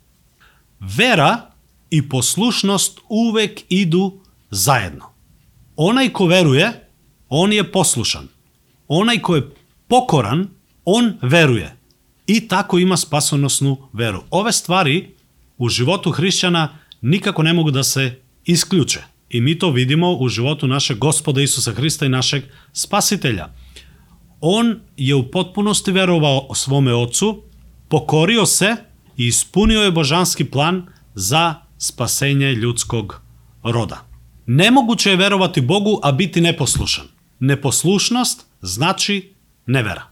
Vera 0.80 1.50
i 1.90 2.08
poslušnost 2.08 3.00
uvek 3.08 3.60
idu 3.68 4.20
zajedno. 4.50 5.04
Onaj 5.76 6.12
ko 6.12 6.26
veruje 6.26 6.90
on 7.30 7.52
je 7.52 7.72
poslušan. 7.72 8.28
Onaj 8.88 9.18
ko 9.22 9.36
je 9.36 9.50
pokoran, 9.88 10.48
on 10.84 11.18
veruje. 11.22 11.76
I 12.26 12.48
tako 12.48 12.78
ima 12.78 12.96
spasonosnu 12.96 13.76
veru. 13.92 14.22
Ove 14.30 14.52
stvari 14.52 15.14
u 15.58 15.68
životu 15.68 16.10
hrišćana 16.10 16.78
nikako 17.00 17.42
ne 17.42 17.52
mogu 17.52 17.70
da 17.70 17.82
se 17.82 18.20
isključe. 18.44 19.00
I 19.30 19.40
mi 19.40 19.58
to 19.58 19.70
vidimo 19.70 20.12
u 20.12 20.28
životu 20.28 20.66
našeg 20.66 20.98
gospoda 20.98 21.42
Isusa 21.42 21.72
Hrista 21.72 22.06
i 22.06 22.08
našeg 22.08 22.44
spasitelja. 22.72 23.48
On 24.40 24.80
je 24.96 25.14
u 25.14 25.30
potpunosti 25.30 25.92
verovao 25.92 26.54
svome 26.54 26.94
ocu, 26.94 27.42
pokorio 27.88 28.46
se 28.46 28.76
i 29.20 29.26
ispunio 29.26 29.82
je 29.82 29.90
božanski 29.90 30.44
plan 30.44 30.86
za 31.14 31.54
spasenje 31.78 32.52
ljudskog 32.52 33.20
roda. 33.62 34.06
Nemoguće 34.46 35.10
je 35.10 35.16
verovati 35.16 35.60
Bogu, 35.60 36.00
a 36.02 36.12
biti 36.12 36.40
neposlušan. 36.40 37.04
Neposlušnost 37.40 38.46
znači 38.60 39.34
nevera. 39.66 40.02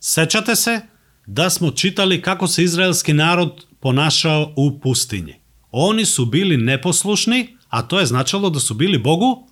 Sećate 0.00 0.56
se 0.56 0.80
da 1.26 1.50
smo 1.50 1.70
čitali 1.70 2.22
kako 2.22 2.46
se 2.46 2.64
izraelski 2.64 3.12
narod 3.12 3.66
ponašao 3.80 4.52
u 4.56 4.80
pustinji. 4.80 5.34
Oni 5.70 6.04
su 6.04 6.26
bili 6.26 6.56
neposlušni, 6.56 7.56
a 7.68 7.82
to 7.82 8.00
je 8.00 8.06
značalo 8.06 8.50
da 8.50 8.60
su 8.60 8.74
bili 8.74 8.98
Bogu 8.98 9.48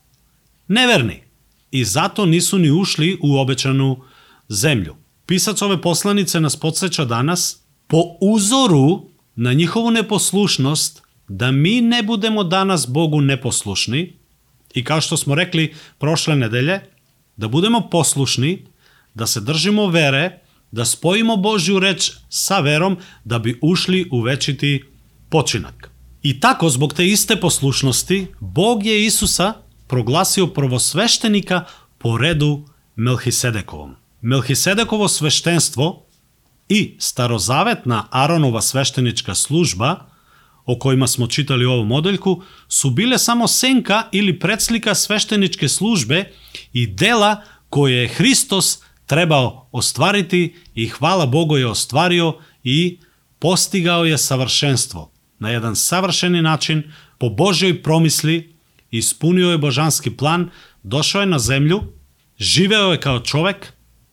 neverni. 0.68 1.22
I 1.70 1.85
zato 1.85 2.26
nisu 2.26 2.59
ni 2.59 2.70
ušli 2.70 3.18
u 3.22 3.38
obećanu 3.38 4.02
zemlju. 4.48 4.96
Pisac 5.26 5.62
ove 5.62 5.83
poslanice 5.83 6.40
nas 6.40 6.57
podsjeća 6.57 7.05
danas 7.05 7.65
po 7.87 8.16
uzoru 8.20 9.11
na 9.37 9.53
njihovu 9.53 9.90
neposlušnost 9.90 11.03
da 11.29 11.51
mi 11.51 11.81
ne 11.81 12.03
budemo 12.03 12.44
danas 12.44 12.88
Bogu 12.88 13.20
neposlušni 13.20 14.12
i 14.75 14.85
kao 14.85 15.01
što 15.01 15.16
smo 15.16 15.35
rekli 15.35 15.75
prošle 15.99 16.37
nedelje, 16.37 16.81
da 17.37 17.49
budemo 17.49 17.88
poslušni, 17.90 18.66
da 19.14 19.27
se 19.27 19.40
držimo 19.40 19.87
vere, 19.87 20.38
da 20.70 20.85
spojimo 20.85 21.37
Božju 21.37 21.79
reč 21.79 22.12
sa 22.29 22.61
verom 22.61 22.96
da 23.25 23.38
bi 23.38 23.59
ušli 23.62 24.09
u 24.12 24.20
večiti 24.20 24.85
počinak. 25.29 25.90
I 26.22 26.40
tako, 26.40 26.68
zbog 26.68 26.94
te 26.94 27.07
iste 27.07 27.37
poslušnosti, 27.37 28.27
Bog 28.40 28.87
je 28.87 29.07
Isusa 29.07 29.53
proglasio 29.87 30.46
prvosveštenika 30.46 31.64
po 31.99 32.18
redu 32.18 32.64
Melhisedekovom. 32.96 33.94
Melhisedekovo 34.20 35.09
sveštenstvo 35.09 36.06
и 36.68 36.96
старозаветна 36.98 38.09
Аронова 38.11 38.62
свештеничка 38.62 39.35
служба, 39.35 40.07
о 40.66 40.74
којма 40.74 41.07
смо 41.07 41.29
читали 41.29 41.66
ову 41.66 41.85
моделку, 41.85 42.42
су 42.68 42.90
биле 42.90 43.18
само 43.18 43.48
сенка 43.48 44.09
или 44.12 44.38
предслика 44.38 44.94
свештеничке 44.94 45.68
службе 45.68 46.33
и 46.74 46.87
дела 46.87 47.44
кои 47.70 48.05
е 48.05 48.09
Христос 48.09 48.83
требао 49.07 49.50
остварити 49.72 50.55
и 50.74 50.88
хвала 50.88 51.26
Богу 51.26 51.55
ја 51.55 51.70
остварио 51.70 52.35
и 52.64 52.98
постигао 53.38 54.05
ја 54.05 54.16
совршенство 54.16 55.11
на 55.40 55.52
еден 55.52 55.76
совршени 55.76 56.40
начин 56.40 56.85
по 57.18 57.31
Божјој 57.31 57.83
промисли, 57.83 58.57
испунио 58.92 59.52
е 59.52 59.59
божански 59.59 60.11
план, 60.11 60.50
дошо 60.85 61.22
е 61.22 61.26
на 61.26 61.38
земју, 61.38 61.92
живео 62.40 62.92
е 62.92 63.00
као 63.00 63.20
човек, 63.22 63.72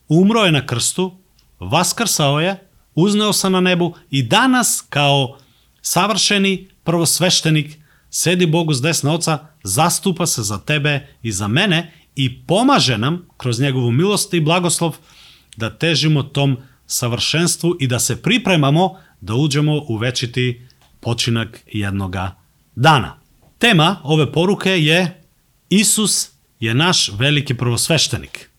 умро 0.10 0.46
е 0.46 0.52
на 0.52 0.66
крсту, 0.66 1.23
vaskrsao 1.64 2.40
je, 2.40 2.68
uzneo 2.96 3.34
se 3.34 3.50
na 3.50 3.62
nebu 3.62 3.94
i 4.10 4.24
danas 4.24 4.84
kao 4.90 5.38
savršeni 5.82 6.70
prvosveštenik 6.84 7.78
sedi 8.10 8.46
Bogu 8.46 8.74
s 8.74 8.82
desna 8.82 9.14
oca, 9.14 9.48
zastupa 9.64 10.26
se 10.26 10.44
za 10.44 10.58
tebe 10.58 11.08
i 11.24 11.32
za 11.32 11.48
mene 11.48 11.94
i 12.16 12.46
pomaže 12.46 12.98
nam 12.98 13.28
kroz 13.38 13.60
njegovu 13.60 13.92
milost 13.92 14.34
i 14.34 14.42
blagoslov 14.42 14.96
da 15.58 15.78
težimo 15.78 16.24
tom 16.24 16.58
savršenstvu 16.88 17.76
i 17.80 17.88
da 17.88 18.00
se 18.00 18.22
pripremamo 18.22 18.98
da 19.22 19.36
uđemo 19.36 19.86
u 19.88 19.98
večiti 19.98 20.68
počinak 21.00 21.64
jednoga 21.72 22.36
dana. 22.76 23.20
Tema 23.60 24.00
ove 24.04 24.32
poruke 24.32 24.70
je 24.70 25.22
Isus 25.70 26.30
je 26.60 26.74
naš 26.74 27.12
veliki 27.14 27.54
prvosveštenik. 27.54 28.50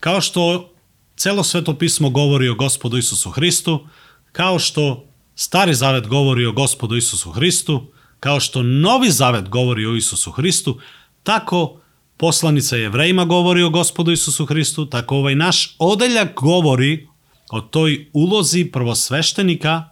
Kao 0.00 0.20
što 0.20 0.72
celo 1.20 1.44
sveto 1.44 1.74
pismo 1.74 2.10
govori 2.10 2.48
o 2.48 2.54
gospodu 2.54 2.96
Isusu 2.96 3.30
Hristu, 3.30 3.86
kao 4.32 4.58
što 4.58 5.06
Stari 5.34 5.74
zavet 5.74 6.06
govori 6.06 6.46
o 6.46 6.52
gospodu 6.52 6.96
Isusu 6.96 7.30
Hristu, 7.30 7.86
kao 8.20 8.40
što 8.40 8.62
Novi 8.62 9.10
zavet 9.10 9.48
govori 9.48 9.86
o 9.86 9.96
Isusu 9.96 10.30
Hristu, 10.30 10.78
tako 11.22 11.80
poslanica 12.16 12.76
jevrejima 12.76 13.24
govori 13.24 13.62
o 13.62 13.70
gospodu 13.70 14.12
Isusu 14.12 14.46
Hristu, 14.46 14.86
tako 14.86 15.16
ovaj 15.16 15.34
naš 15.34 15.76
odeljak 15.78 16.40
govori 16.40 17.08
o 17.50 17.60
toj 17.60 18.08
ulozi 18.12 18.64
prvosveštenika 18.64 19.84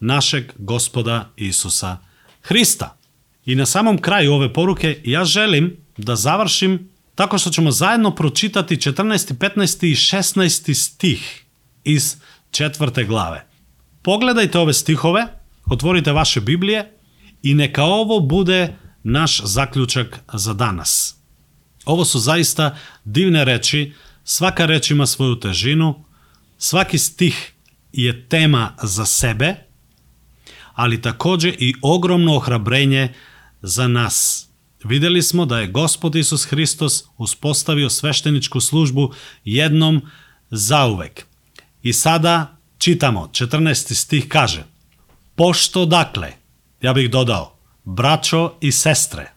našeg 0.00 0.52
gospoda 0.58 1.32
Isusa 1.36 1.98
Hrista. 2.42 2.96
I 3.46 3.54
na 3.54 3.66
samom 3.66 3.98
kraju 3.98 4.32
ove 4.32 4.52
poruke 4.52 5.00
ja 5.04 5.24
želim 5.24 5.76
da 5.96 6.16
završim 6.16 6.88
tako 7.16 7.38
što 7.38 7.50
ćemo 7.50 7.70
zajedno 7.70 8.14
pročitati 8.14 8.76
14., 8.76 9.34
15. 9.34 9.86
i 9.86 9.94
16. 9.94 10.74
stih 10.74 11.44
iz 11.84 12.16
četvrte 12.50 13.04
glave. 13.04 13.46
Pogledajte 14.02 14.58
ove 14.58 14.72
stihove, 14.72 15.26
otvorite 15.66 16.12
vaše 16.12 16.40
Biblije 16.40 16.92
i 17.42 17.54
neka 17.54 17.84
ovo 17.84 18.20
bude 18.20 18.76
naš 19.02 19.40
zaključak 19.44 20.20
za 20.32 20.52
danas. 20.52 21.16
Ovo 21.84 22.04
su 22.04 22.18
zaista 22.18 22.76
divne 23.04 23.44
reči, 23.44 23.92
svaka 24.24 24.66
reč 24.66 24.90
ima 24.90 25.06
svoju 25.06 25.40
težinu, 25.40 26.04
svaki 26.58 26.98
stih 26.98 27.52
je 27.92 28.28
tema 28.28 28.72
za 28.82 29.06
sebe, 29.06 29.54
ali 30.74 31.02
takođe 31.02 31.48
i 31.48 31.74
ogromno 31.82 32.36
ohrabrenje 32.36 33.14
za 33.62 33.88
nas. 33.88 34.45
Videli 34.86 35.22
smo 35.22 35.46
da 35.46 35.58
je 35.58 35.66
Gospod 35.66 36.14
Isus 36.14 36.44
Hristos 36.44 37.04
uspostavio 37.16 37.90
svešteničku 37.90 38.60
službu 38.60 39.12
jednom 39.44 40.02
zauvek. 40.50 41.26
I 41.82 41.92
sada 41.92 42.56
čitamo, 42.78 43.28
14. 43.32 43.94
stih 43.94 44.28
kaže 44.28 44.64
Pošto 45.34 45.86
dakle, 45.86 46.32
ja 46.82 46.92
bih 46.92 47.10
dodao, 47.10 47.58
braćo 47.84 48.52
i 48.60 48.72
sestre, 48.72 49.32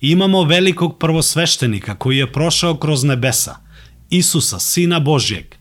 imamo 0.00 0.44
velikog 0.44 0.98
prvosveštenika 0.98 1.98
koji 1.98 2.18
je 2.18 2.32
prošao 2.32 2.76
kroz 2.76 3.04
nebesa, 3.04 3.56
Isusa, 4.10 4.58
Sina 4.58 5.00
Božjeg, 5.00 5.54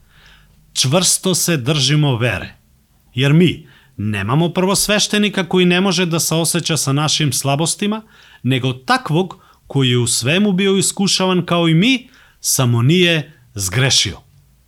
čvrsto 0.73 1.35
se 1.35 1.57
držimo 1.57 2.17
vere. 2.17 2.55
Jer 3.13 3.33
mi 3.33 3.67
nemamo 3.97 4.49
prvosveštenika 4.49 5.49
koji 5.49 5.65
ne 5.65 5.81
može 5.81 6.05
da 6.05 6.19
se 6.19 6.35
osjeća 6.35 6.77
sa 6.77 6.93
našim 6.93 7.33
slabostima, 7.33 8.01
nego 8.43 8.73
takvog 8.73 9.37
koji 9.67 9.89
je 9.89 9.97
u 9.97 10.07
svemu 10.07 10.51
bio 10.51 10.75
iskušavan 10.75 11.45
kao 11.45 11.67
i 11.67 11.73
mi, 11.73 12.09
samo 12.39 12.81
nije 12.81 13.33
zgrešio. 13.55 14.17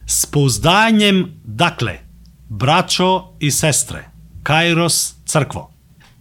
S 0.08 0.26
pouzdanjem, 0.26 1.42
dakle, 1.44 2.00
braćo 2.50 3.24
i 3.40 3.52
sestre, 3.52 4.10
Kairos 4.44 5.14
crkvo, 5.26 5.74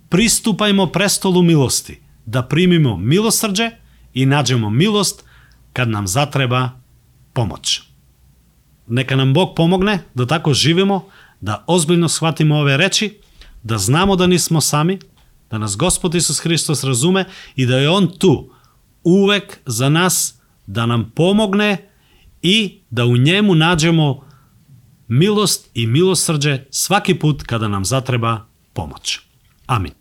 pristupajmo 0.09 0.87
prestolu 0.87 1.43
milosti, 1.43 2.01
da 2.27 2.43
primimo 2.43 2.97
milosrđe 2.97 3.71
i 4.15 4.27
nađemo 4.27 4.71
milost 4.71 5.25
kad 5.73 5.89
nam 5.89 6.07
zatreba 6.07 6.71
pomoć. 7.33 7.83
Neka 8.87 9.17
nam 9.17 9.35
Bog 9.35 9.55
pomogne 9.57 9.99
da 10.15 10.27
tako 10.27 10.55
živimo, 10.55 11.09
da 11.41 11.65
ozbiljno 11.67 12.09
shvatimo 12.09 12.57
ove 12.57 12.77
reči, 12.77 13.21
da 13.63 13.79
znamo 13.79 14.17
da 14.17 14.27
nismo 14.27 14.61
sami, 14.61 14.99
da 15.51 15.59
nas 15.59 15.77
Gospod 15.77 16.15
Isus 16.15 16.41
Hristos 16.41 16.85
razume 16.85 17.25
i 17.57 17.67
da 17.67 17.77
je 17.77 17.91
On 17.91 18.19
tu 18.19 18.51
uvek 19.05 19.59
za 19.67 19.89
nas 19.89 20.35
da 20.67 20.87
nam 20.87 21.13
pomogne 21.15 21.91
i 22.43 22.81
da 22.91 23.05
u 23.05 23.17
njemu 23.17 23.55
nađemo 23.55 24.29
milost 25.09 25.71
i 25.75 25.87
milosrđe 25.87 26.65
svaki 26.71 27.15
put 27.15 27.43
kada 27.43 27.69
nam 27.69 27.85
zatreba 27.85 28.47
pomoć. 28.73 29.19
Amin. 29.67 29.93